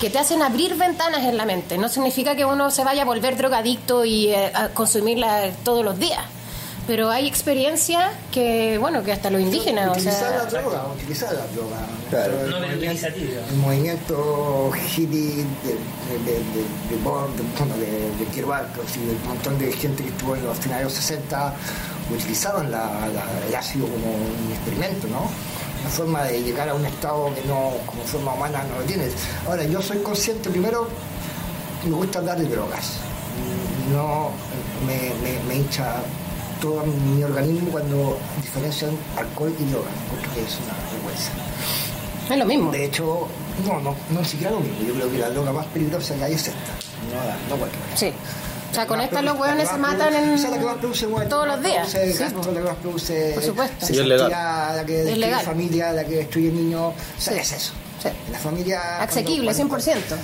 [0.00, 1.78] que te hacen abrir ventanas en la mente.
[1.78, 5.98] No significa que uno se vaya a volver drogadicto y eh, a consumirla todos los
[5.98, 6.24] días.
[6.88, 10.38] Pero hay experiencias que, bueno, que hasta los indígenas, o utilizar sea...
[10.38, 11.76] la droga, utilizar la droga.
[12.10, 12.32] Claro.
[12.32, 13.06] Pero el No me movimiento-.
[13.50, 19.00] El movimiento hippie de, de, de, de, de Bob, de, bueno, de, de Kerouac, así,
[19.00, 21.54] de un montón de gente que estuvo en los finales 60
[22.10, 25.28] utilizaban la, la- el ácido como un experimento, ¿no?
[25.82, 29.12] Una forma de llegar a un estado que no, como forma humana no lo tienes.
[29.46, 30.88] Ahora, yo soy consciente, primero,
[31.84, 32.92] me gusta hablar de drogas.
[33.92, 34.30] No
[34.86, 35.96] me, me, me hincha
[36.60, 39.88] todo mi organismo cuando diferencian alcohol y droga.
[40.06, 41.30] Encuentro que es una vergüenza.
[42.30, 42.70] Es lo mismo.
[42.72, 43.26] De hecho,
[43.66, 44.76] no, no, no ni siquiera lo mismo.
[44.86, 46.58] Yo creo que la droga más peligrosa que hay es esta.
[47.12, 47.96] No, la- no cualquiera.
[47.96, 48.12] Sí.
[48.70, 50.34] O sea, con esta los hueones se matan en...
[50.34, 51.88] o sea, la que más produce muerte, todos los días.
[51.88, 53.86] produce Sí, gasto, la que más produce Por supuesto.
[53.88, 54.08] Y es legal.
[54.30, 55.40] sexualidad, la que destruye legal.
[55.44, 56.92] familia, la que destruye niños.
[56.92, 57.38] O sea, Sí.
[57.40, 57.72] es eso.
[58.02, 58.08] Sí.
[58.30, 59.00] La familia...
[59.02, 59.96] Asequible, cuando- cuando- 100%.
[59.96, 60.18] Gratis,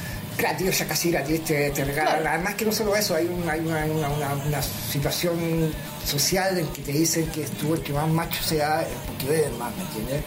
[0.72, 2.20] sea, casi gratis, te, te regalan.
[2.20, 2.28] Claro.
[2.34, 5.72] Además que no solo eso, hay, un- hay una, una, una- una situación
[6.04, 9.52] social en que te dicen que tú el que más macho sea es porque bebes
[9.58, 10.22] más, ¿me entiendes?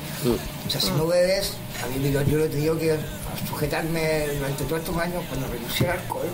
[0.67, 1.53] O sea, si no bebes,
[1.83, 2.95] a mí yo, yo he tenido que
[3.47, 6.27] sujetarme durante todos estos años cuando renuncié al alcohol.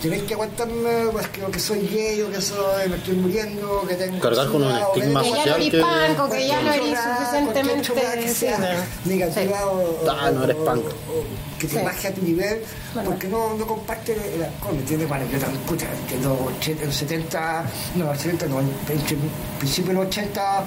[0.00, 3.94] Tenéis que aguantarme, pues que, que soy gay o que soy, me estoy muriendo, que
[3.96, 4.18] tengo...
[4.18, 6.98] Cargar con un estigma que- Que ya no eres que- panco, que ya no eres
[6.98, 8.34] suficientemente...
[8.34, 8.46] sí,
[9.04, 10.84] negativa o, Ah, no eres o- punk.
[10.86, 11.84] o que te Sí.
[11.84, 12.62] baje a tu nivel
[12.94, 13.10] Bueno.
[13.10, 15.06] porque no, no comparte el, alcohol, ¿me entiendes?
[15.08, 17.64] Bueno, yo también, puta, que en los 80, en los 70,
[17.96, 19.18] no, en los 70, no, en el
[19.58, 20.64] principio de los 80,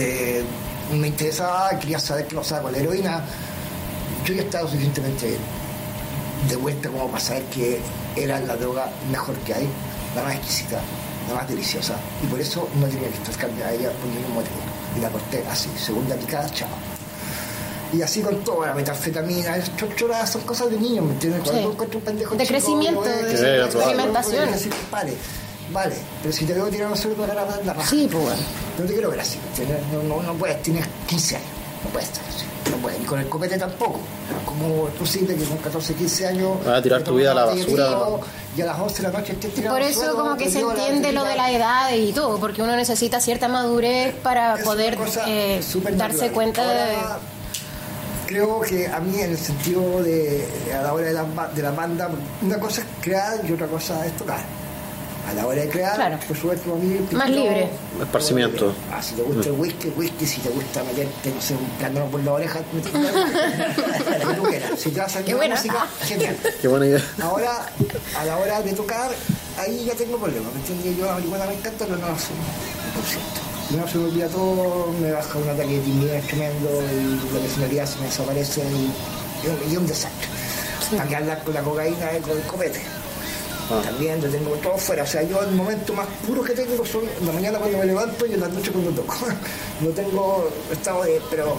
[0.00, 0.42] eh,
[0.92, 3.24] me interesaba, quería saber qué pasaba con la heroína.
[4.24, 5.36] Yo ya estaba suficientemente
[6.48, 7.80] de vuelta como para saber que
[8.16, 9.68] era la droga mejor que hay,
[10.16, 10.80] la más exquisita,
[11.28, 11.94] la más deliciosa.
[12.22, 14.56] Y por eso no tenía que acercarme a ella por ningún motivo.
[14.96, 16.68] Y la corté así, segunda picada, chao.
[17.92, 21.42] Y así con toda la metanfetamina, chochoradas, son cosas de niños, ¿me entiendes?
[21.42, 21.66] Cuando Sí.
[21.66, 23.64] tú encuentras un pendejo De chico, crecimiento, de se- claro.
[23.66, 24.48] experimentación.
[24.90, 25.12] Vale,
[25.72, 28.40] vale, pero si te veo tirar un sueldo para la, la raja, Sí, pues bueno.
[28.78, 29.78] no te quiero ver así, ¿me entiendes?
[29.92, 31.48] No, no, no puedes, tienes 15 años,
[31.84, 32.32] no puedes estar
[32.70, 34.00] no con el copete tampoco.
[34.44, 36.64] ¿Cómo es posible que con 14, 15 años...
[36.64, 37.90] Vas a tirar tu vida a la basura.
[38.56, 40.60] Y a las 11 de la noche estés tirado Por eso suelo, como que se
[40.60, 44.98] entiende lo de la edad y todo, porque uno necesita cierta madurez para Es poder
[45.26, 45.60] eh,
[45.94, 46.96] darse cuenta de...
[46.96, 47.18] Ahora,
[48.26, 51.24] Creo que a mí en el sentido de a la hora de la,
[51.54, 52.08] de la banda,
[52.40, 54.40] una cosa es crear y otra cosa es tocar.
[55.28, 56.18] A la hora de crear, Claro.
[56.26, 56.98] por supuesto, a mí...
[57.12, 57.68] Más libre.
[58.00, 58.74] Esparcimiento.
[58.92, 62.06] Ah, si te gusta el whisky, whisky, si te gusta meterte, no sé, un plano
[62.06, 63.26] por la oreja, meterte un plano,
[64.24, 64.80] lo que tú quieras.
[64.80, 65.54] Si te vas a Qué la buena.
[65.54, 66.36] música, genial.
[66.60, 67.02] Qué buena idea.
[67.22, 67.66] Ahora,
[68.18, 69.10] a la hora de tocar,
[69.58, 70.52] ahí ya tengo problemas.
[70.54, 70.96] ¿Me entiendes?
[70.98, 72.42] Yo la marihuana me encanta, pero no la fumo,
[72.94, 73.40] por cierto.
[73.80, 77.86] No se me olvida todo, me baja un ataque de timidez tremendo y la personalidad
[77.86, 80.28] se me desaparece y, y un- y un desastre.
[80.96, 82.80] Para que hablar con la cocaína y con el copete.
[83.80, 85.04] También lo tengo todo fuera.
[85.04, 87.86] O sea, yo el momento más puro que tengo son en la mañana cuando me
[87.86, 89.14] levanto y en la noche cuando toco.
[89.80, 91.56] No tengo estado de, pero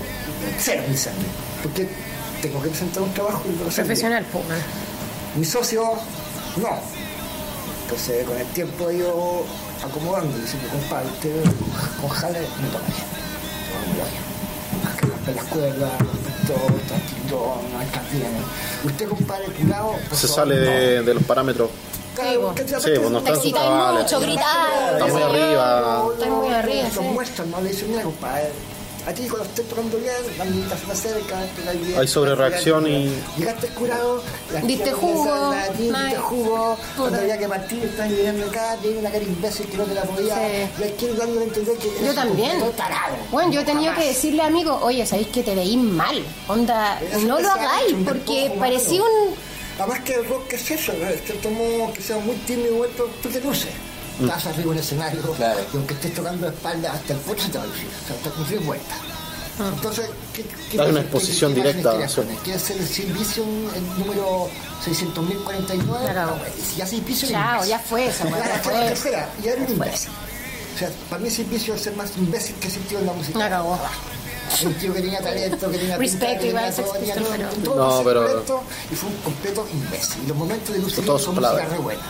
[0.60, 1.26] cero mi sangre.
[1.62, 1.90] Porque
[2.42, 3.52] tengo que presentar un trabajo y.
[3.64, 4.46] Profesional, pues.
[5.36, 5.84] Mi socio,
[6.58, 6.70] no.
[7.84, 9.44] Entonces, con el tiempo he ido
[9.84, 11.44] acomodando, diciendo, compadre, usted
[12.00, 13.14] con jale no toca bien.
[13.98, 14.06] Yo.
[14.84, 15.92] Más que las cuerdas,
[16.48, 18.32] todo, tranquilo, no estás bien.
[18.84, 21.04] Usted, compadre, curado, por Se sale de, no.
[21.04, 21.70] de los parámetros.
[22.16, 24.04] Te Sí, pues no Te está en su excitáis cabal.
[24.04, 24.92] mucho, gritáis.
[24.94, 25.28] Está qué muy yo.
[25.30, 26.04] arriba.
[26.14, 27.00] Está muy arriba, Los sí.
[27.02, 27.62] muestran, ¿no?
[27.62, 28.50] Le dicen, mira, compadre,
[29.06, 31.36] a ti cuando estés tocando bien, la amiguita se acerca,
[31.66, 32.00] cae bien.
[32.00, 38.10] Hay sobrereacción y- Llegaste curado, la Diste jugo, Diste jugo, cuando había que partir, estás
[38.10, 40.36] viviendo acá, tiene una cara imbécil que no te la podía.
[40.36, 40.42] Sí.
[40.80, 42.60] Y hay que ir dándole a entender que Yo también.
[42.78, 43.16] tarado.
[43.32, 44.00] Bueno, yo he tenido Jamás.
[44.06, 46.24] que decirle a amigos, oye, sabéis que te veís mal.
[46.48, 49.53] Onda, Eso no lo hagáis, porque parecía un.
[49.84, 51.06] Además que el rock es eso, ¿no?
[51.26, 53.70] cierto modo que sea muy tímido, vuelto, tú te luces.
[54.22, 55.60] Estás arriba en el escenario, Claro.
[55.74, 58.08] y aunque estés tocando de espalda, hasta el puerto se te va a lucir, o
[58.08, 58.98] sea, te con 10 vueltas.
[59.60, 61.00] Entonces, ¿qué, qué una pasa?
[61.02, 61.92] exposición ¿Qué- directa,
[62.44, 64.50] quieres ser el Sin Vision, el número
[64.86, 66.06] 600.049?
[66.06, 66.32] La cagó.
[66.32, 68.74] No, güey, si ya Sin Vision Chao, ya fue esa, Ya, fue.
[68.74, 68.86] fue.
[68.88, 70.10] tercera, ya era un imbécil.
[70.76, 73.38] O sea, para mí Sin Vision es ser más imbécil que sentido en la música.
[73.40, 73.78] La cagó.
[74.62, 77.76] Un tío que tenía talento, que tenía Respect, que tenía todo, tenía todo, pero- todo
[77.98, 80.24] No, pero- talento, y fue un completo imbécil.
[80.24, 82.02] Y los momentos de lucidez son música re buena.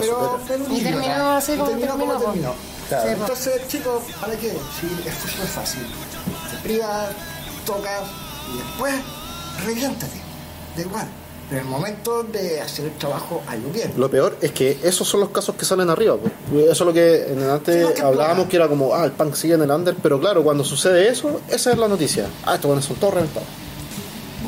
[0.00, 2.30] Pero, pero Y terminó así como terminó terminó, como po.
[2.32, 2.54] terminó.
[2.88, 3.04] Claro.
[3.04, 3.10] Po.
[3.22, 4.50] Entonces, chicos, ¿para qué?
[4.50, 5.86] Si esto es fácil.
[6.50, 7.10] Te privas,
[7.64, 8.02] tocas
[8.52, 8.94] y después
[9.64, 10.20] reviéntate.
[10.76, 11.06] Da igual.
[11.52, 13.92] Pero en el momento de hacer el trabajo, hazlo bien.
[13.98, 16.16] Lo peor es que esos son los casos que salen arriba.
[16.16, 16.32] pues.
[16.64, 19.04] Eso es lo que en el antes Sí, lo que hablábamos que era como, ah,
[19.04, 22.26] el punk sigue en el under, pero claro, cuando sucede eso, esa es la noticia.
[22.46, 23.46] Ah, estos buenos son todos reventados.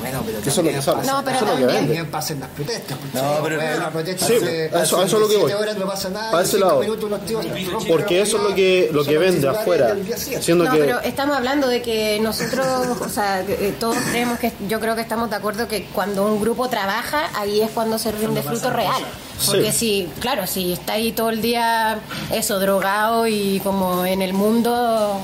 [0.05, 1.07] Bueno, pero Eso es lo que sale.
[1.07, 2.05] No, pero Eso es lo que también- vende.
[2.11, 2.99] Pasan las protestas.
[2.99, 5.47] porque No, pero- bueno, la protesta Sí, hace- eso- hace eso es lo que voy.
[5.47, 6.31] 17 horas no pasa nada.
[6.31, 6.81] Para ese lado.
[6.81, 7.47] minutos tíos
[7.89, 9.97] Porque eso es lo que, lo que vende afuera.
[10.41, 12.67] Siendo No, que pero estamos hablando de que nosotros,
[13.01, 16.41] o sea, eh, todos creemos que, yo creo que estamos de acuerdo que cuando un
[16.41, 19.03] grupo trabaja, ahí es cuando se rinde fruto real.
[19.47, 21.99] Porque si, claro, si está ahí todo el día,
[22.33, 25.19] eso, drogado y como en el mundo,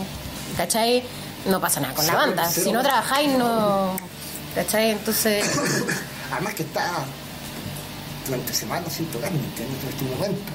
[0.57, 1.03] ¿cachai?
[1.47, 2.49] No pasa nada con la banda.
[2.51, 3.97] Si no trabajáis, no,
[4.55, 4.91] ¿cachai?
[4.91, 5.45] Entonces,
[6.33, 7.05] Además que está
[8.27, 9.77] durante semanas sin tocar, ¿me entiendes?
[9.83, 10.53] En este momento.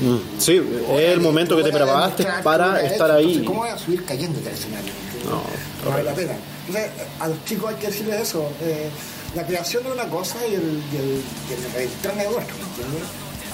[0.00, 0.62] Mm, sí,
[0.96, 3.24] es el momento que te preparaste para estar hecho, ahí.
[3.24, 4.92] entonces, ¿Cómo voy a subir cayendo del escenario?
[5.24, 5.42] No,
[5.84, 6.32] no vale la pena.
[6.68, 8.48] Entonces, a los chicos hay que decirles eso.
[8.62, 8.88] eh,
[9.34, 12.62] la creación es una cosa y el, y el, y el reventar es otra, ¿me
[12.68, 13.08] entiendes?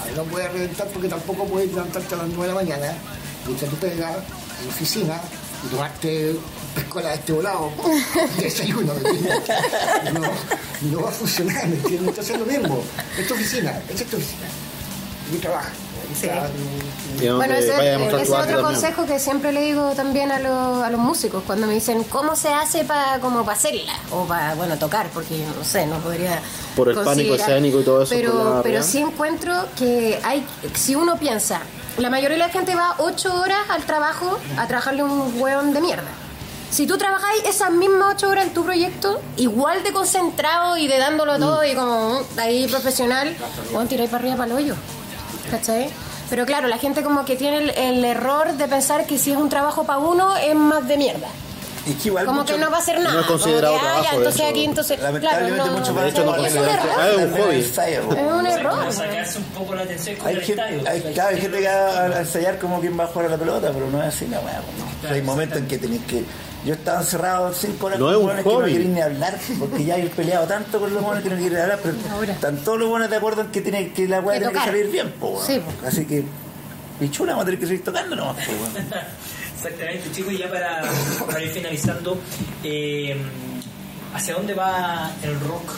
[0.04, 2.94] Ahí no puedes reventar porque tampoco puedes levantarte a las 9 de la mañana,
[3.48, 5.20] irte a tu pega, en la oficina,
[5.64, 6.36] y tomarte
[6.74, 7.70] pescola de este volado,
[8.38, 9.42] y desayuno, ¿me entiendes?
[10.14, 10.20] No,
[10.90, 12.08] no va a funcionar, ¿me entiendes?
[12.08, 12.82] Entonces es lo mismo.
[13.18, 14.46] Es tu oficina, esa es tu oficina.
[16.18, 16.28] Sí.
[17.20, 18.62] Y no Bueno, ese, es otro también.
[18.62, 22.34] consejo que siempre le digo también a, los- a los músicos cuando me dicen cómo
[22.34, 26.40] se hace para como para hacerla o para bueno tocar porque no sé no podría
[26.74, 31.18] Por el pánico escénico y todo eso, pero pero sí encuentro que hay si uno
[31.18, 31.60] piensa
[31.98, 35.80] la mayoría de la gente va ocho horas al trabajo a trabajarle un hueón de
[35.80, 36.08] mierda
[36.70, 40.98] si tú trabajáis esas mismas ocho horas en tu proyecto, igual de concentrado y de
[40.98, 43.34] dándolo todo y como mm, ahí profesional,
[43.72, 44.74] bueno, tiráis para arriba para el hoyo.
[45.50, 45.88] ¿Cachai?
[46.28, 49.38] Pero claro, la gente como que tiene el, el error de pensar que si es
[49.38, 51.28] un trabajo para uno es más de mierda.
[51.88, 53.14] Es que igual Como mucho- que no va a hacer nada.
[53.14, 54.50] No es considerado Como que, ah, ya, trabajo, entonces hecho.
[54.50, 56.88] aquí, entonces, claro, Lamentablemente no, mucho De hecho, no es un error.
[56.98, 57.56] Ah, es un hobby.
[57.58, 57.78] Es
[58.32, 58.78] un error.
[58.78, 60.90] Como sacarse un poco la atención con Hay el gente, estadio.
[60.90, 63.36] hay, claro, hay gente que va a ensayar como quien va a jugar a la
[63.38, 64.60] pelota, pero no es así la weá.
[64.60, 65.00] pues, no.
[65.00, 66.24] Claro, hay momentos en que tenés que.
[66.64, 68.72] Yo estaba encerrado cinco horas No con es que no hobby.
[68.72, 71.78] querían ni hablar, porque ya he peleado tanto con los buenos que no quieren hablar,
[71.82, 72.32] pero Ahora.
[72.32, 74.90] están todos los buenos de acuerdo en que, tiene, que la weá tiene que salir
[74.90, 75.46] bien, po, weón.
[75.46, 75.86] Sí, po.
[75.86, 76.24] Así que,
[76.98, 78.52] pichula, vamos a tener que seguir tocando nomás, po.
[79.62, 80.82] Exactamente, chicos, y ya para,
[81.26, 82.16] para ir finalizando,
[82.62, 83.16] eh,
[84.14, 85.72] ¿hacia dónde va el rock?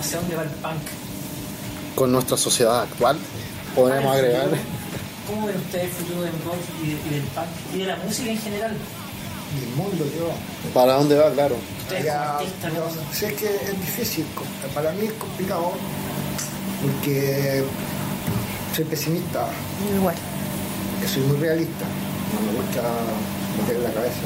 [0.00, 0.80] ¿Hacia dónde va el punk?
[1.94, 3.18] Con nuestra sociedad actual,
[3.74, 4.44] podemos Ah, agregar.
[4.44, 4.62] futuro.
[5.28, 7.96] ¿Cómo ven ustedes el futuro del rock y, de- y del punk y de la
[7.96, 8.76] música en general?
[9.60, 10.30] Y el mundo, yo.
[10.72, 11.30] ¿Para dónde va?
[11.32, 11.56] Claro.
[11.82, 13.14] Ustedes artistas, ¿no?
[13.14, 14.24] sé que es difícil,
[14.74, 15.72] para mí es complicado
[16.80, 17.62] porque
[18.74, 19.46] soy pesimista,
[19.94, 20.14] Igual.
[21.12, 21.84] soy muy realista,
[22.40, 22.82] me gusta
[23.60, 24.24] meter la cabeza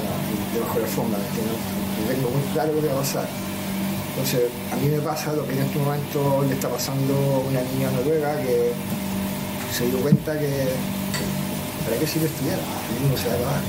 [0.54, 1.58] debajo de la alfombra, ¿me entiendes?
[2.06, 3.26] Tengo muy claro lo que va a pasar.
[4.16, 7.60] Entonces, a mí me pasa lo que en este momento le está pasando a una
[7.74, 8.72] niña noruega que
[9.76, 10.72] se dio cuenta que
[11.84, 13.60] para qué sirve estudiar, el mundo se va a acabar.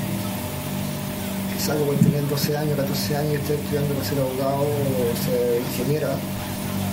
[1.60, 5.62] Salgo por tener 12 años, 14 años y estoy estudiando para ser abogado o ser
[5.68, 6.16] ingeniera,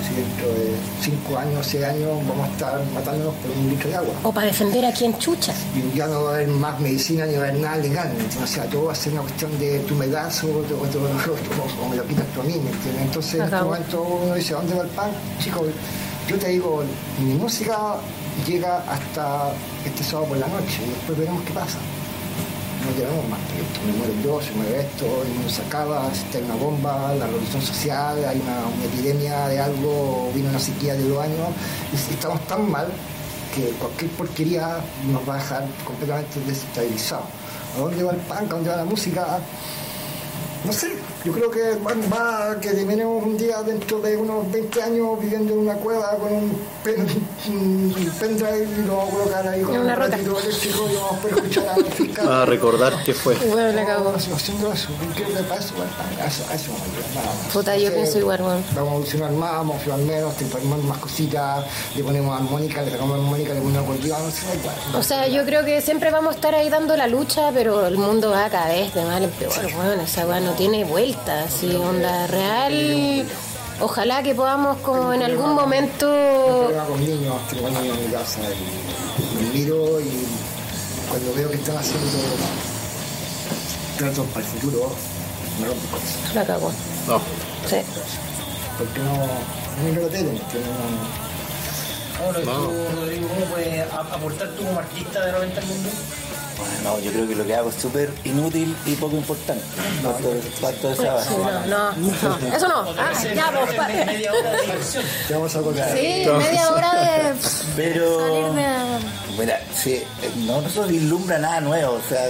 [0.07, 3.96] si dentro de 5 años, 6 años vamos a estar matándonos por un litro de
[3.96, 4.14] agua.
[4.22, 5.55] O para defender a quien chucha.
[5.74, 8.12] Y ya no va a haber más medicina ni va a haber nada legal.
[8.42, 10.46] O sea, todo va a ser una cuestión de tu me das o,
[11.90, 13.02] me lo quitas tú a mí, ¿me entiendes?
[13.02, 15.11] Entonces en este momento uno dice, ¿dónde va el pan?
[15.40, 15.62] Chicos,
[16.28, 16.82] yo te digo,
[17.18, 17.96] mi música
[18.46, 19.52] llega hasta
[19.84, 21.78] este sábado por la noche y después veremos qué pasa.
[22.85, 26.39] No tenemos más proyectos, me muero yo, se muere esto, el mundo se acaba, está
[26.39, 31.09] una bomba, la revolución social, hay una, una epidemia de algo, vino una sequía de
[31.09, 31.49] dos años,
[31.93, 32.87] y estamos tan mal
[33.55, 34.80] que cualquier porquería
[35.11, 37.24] nos va a dejar completamente desestabilizados.
[37.76, 38.43] ¿A dónde va el punk?
[38.53, 39.39] ¿A dónde va la música?
[40.64, 40.93] No sé,
[41.25, 45.55] yo creo que va, va- que terminemos un día dentro de unos 20 años viviendo
[45.55, 47.07] en una cueva con un, pen,
[47.49, 50.07] un pendrive y lo vamos a colocar ahí con un rota.
[50.16, 52.31] ratito eléctrico y vamos a poder escuchar a fiscales.
[52.31, 53.35] A recordar qué fue.
[53.37, 54.14] Bueno, la cagó.
[54.14, 55.75] Haciendo eso, creo que para eso
[56.53, 56.72] eso,
[57.14, 57.53] más.
[57.53, 58.64] Puta, yo pienso igual, weón.
[58.75, 61.64] Vamos a evolucionar más, vamos a evolucionar menos, te ponemos más cositas,
[61.97, 64.75] le ponemos armónica, le sacamos armónica, le ponemos acordeón, no sé, da igual.
[64.99, 67.97] O sea, yo creo que siempre vamos a estar ahí dando la lucha, pero el
[67.99, 69.53] mundo va cada vez de mal en peor.
[69.75, 73.26] Bueno, esa weá no tiene vuelta, así, onda real.
[73.80, 76.06] Ojalá que podamos como en algún momento...
[76.88, 78.40] con niños, tengo en mi casa
[79.40, 80.26] y miro y
[81.08, 82.08] cuando veo que están haciendo
[83.98, 84.90] tratos para el futuro,
[85.60, 86.34] me rompo el.
[86.34, 86.72] La cagó.
[87.08, 87.18] No.
[87.68, 87.76] Sí.
[88.78, 91.24] Porque no, no miro la tele, que no,
[92.18, 93.28] ¿Cómo lo Rodrigo?
[93.28, 95.90] ¿Cómo puedes aportar tú como artista de repente al mundo?
[96.57, 99.64] Bueno, no, yo creo que lo que hago es súper inútil y poco importante.
[100.02, 101.28] Parto de- parto de esa base.
[101.30, 102.57] Sí, no, no, no.
[102.57, 102.80] Eso no.
[102.98, 105.05] Ah, ya, pues, media hora de diversión.
[105.26, 105.90] te vamos a contar.
[105.96, 107.34] Sí, media hora de
[107.74, 109.36] Pero, salir de...
[109.38, 110.05] mira, sí, eh,
[110.46, 112.24] no, no se vislumbra nada nuevo, o sea,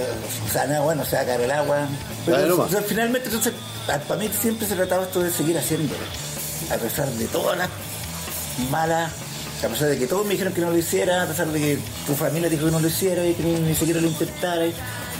[0.47, 1.87] o sea, nada bueno, o sea, caer el agua.
[2.25, 3.53] Pero o sea, finalmente, entonces,
[3.87, 5.99] a- para mí siempre se trataba esto de seguir haciéndolo,
[6.71, 7.69] a pesar de todas las
[8.71, 9.11] malas,
[9.65, 11.79] a pesar de que todos me dijeron que no lo hiciera, a pesar de que
[12.05, 14.65] tu familia dijo que no lo hiciera y que ni, ni siquiera lo intentara,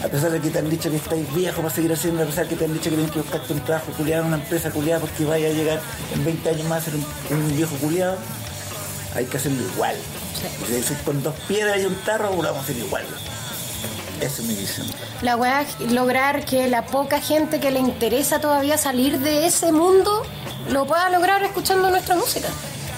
[0.04, 2.44] a pesar de que te han dicho que estáis viejos para seguir haciendo, a pesar
[2.44, 4.72] de que te han dicho que tienes que buscarte un trabajo culiado en una empresa
[4.72, 5.82] culiada porque vaya a llegar
[6.14, 7.06] en 20 años más a ser un,
[7.38, 8.18] un viejo culiado,
[9.16, 9.96] hay que hacerlo igual.
[10.70, 13.06] Y si con dos piedras y un tarro, lo vamos a hacer igual.
[14.22, 14.88] Esa es mi visión.
[15.22, 19.72] La weá es lograr que la poca gente que le interesa todavía salir de ese
[19.72, 20.24] mundo
[20.70, 22.48] lo pueda lograr escuchando nuestra música.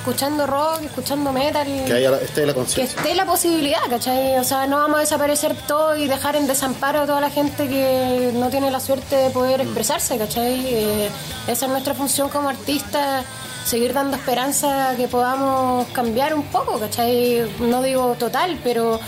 [0.07, 1.67] Escuchando rock, escuchando metal.
[1.85, 2.97] Que haya esté la que conciencia.
[2.97, 4.37] esté la posibilidad, ¿cachai?
[4.37, 7.67] O sea, no vamos a desaparecer todo y dejar en desamparo a toda la gente
[7.67, 10.65] que no tiene la suerte de poder expresarse, ¿cachai?
[10.65, 11.09] Eh,
[11.45, 13.25] esa es nuestra función como artistas,
[13.65, 17.45] seguir dando esperanza que podamos cambiar un poco, ¿cachai?
[17.59, 19.01] No digo total, pero...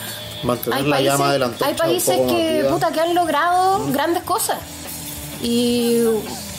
[0.43, 4.58] Mantener la llama de la hay países que, puta, que han logrado grandes cosas.
[5.41, 6.02] Y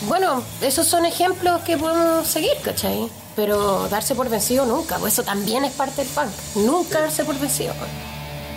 [0.08, 3.10] bueno, esos son ejemplos que podemos seguir, ¿cachai?
[3.40, 6.28] Pero darse por vencido nunca, pues eso también es parte del punk.
[6.56, 7.72] Nunca darse por vencido.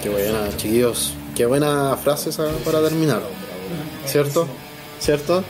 [0.02, 1.14] Qué buena, chiquillos.
[1.34, 3.22] Qué buena frase esa para terminar.
[4.06, 4.46] ¿Cierto?
[5.00, 5.42] ¿Cierto?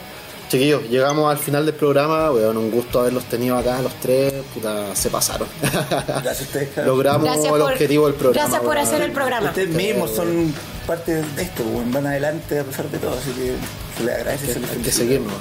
[0.50, 2.30] Chiquillos, llegamos al final del programa.
[2.30, 4.34] Weón, un gusto haberlos tenido acá, los tres.
[4.54, 5.48] Puta, se pasaron.
[5.62, 6.96] Gracias a ustedes, cabrón.
[6.96, 8.48] Logramos Gracias el por, objetivo del programa.
[8.48, 9.48] gracias por hacer el programa.
[9.48, 10.54] Ustedes mismos son
[10.86, 11.92] parte de esto, weón.
[11.92, 13.56] van adelante a pesar de todo, así que
[13.98, 14.92] se les agradece que felicita.
[14.92, 15.34] seguirnos.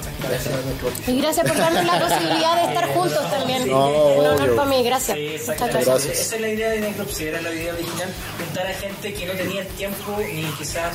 [1.06, 3.70] Y gracias por darnos la posibilidad de estar juntos también.
[3.70, 5.16] No, un honor para mí, gracias.
[5.18, 5.86] Sí, gracias.
[5.86, 6.18] Gracias.
[6.18, 9.32] Esa es la idea de Necropsy, era la idea original, juntar a gente que no
[9.34, 10.92] tenía el tiempo ni quizás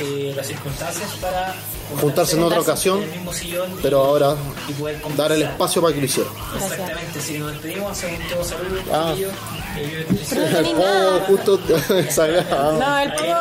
[0.00, 1.54] eh, las circunstancias para
[2.00, 4.34] Juntarse en otra ocasión, en el mismo sillón y- Pero ahora
[4.66, 6.32] y poder dar el espacio para que lo hicieran.
[6.56, 9.14] Exactamente, si nos despedimos, hacemos un todo saludo, Ah.
[9.14, 11.24] Oh, nada.
[11.26, 11.60] justo
[12.10, 12.72] sagrado.
[12.78, 13.38] No, el puro.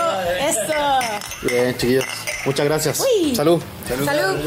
[0.50, 1.48] Eso.
[1.48, 2.06] Bien, chiquillos.
[2.46, 3.00] Muchas gracias.
[3.00, 3.36] Uy.
[3.36, 3.62] Salud.
[3.88, 4.40] Salud.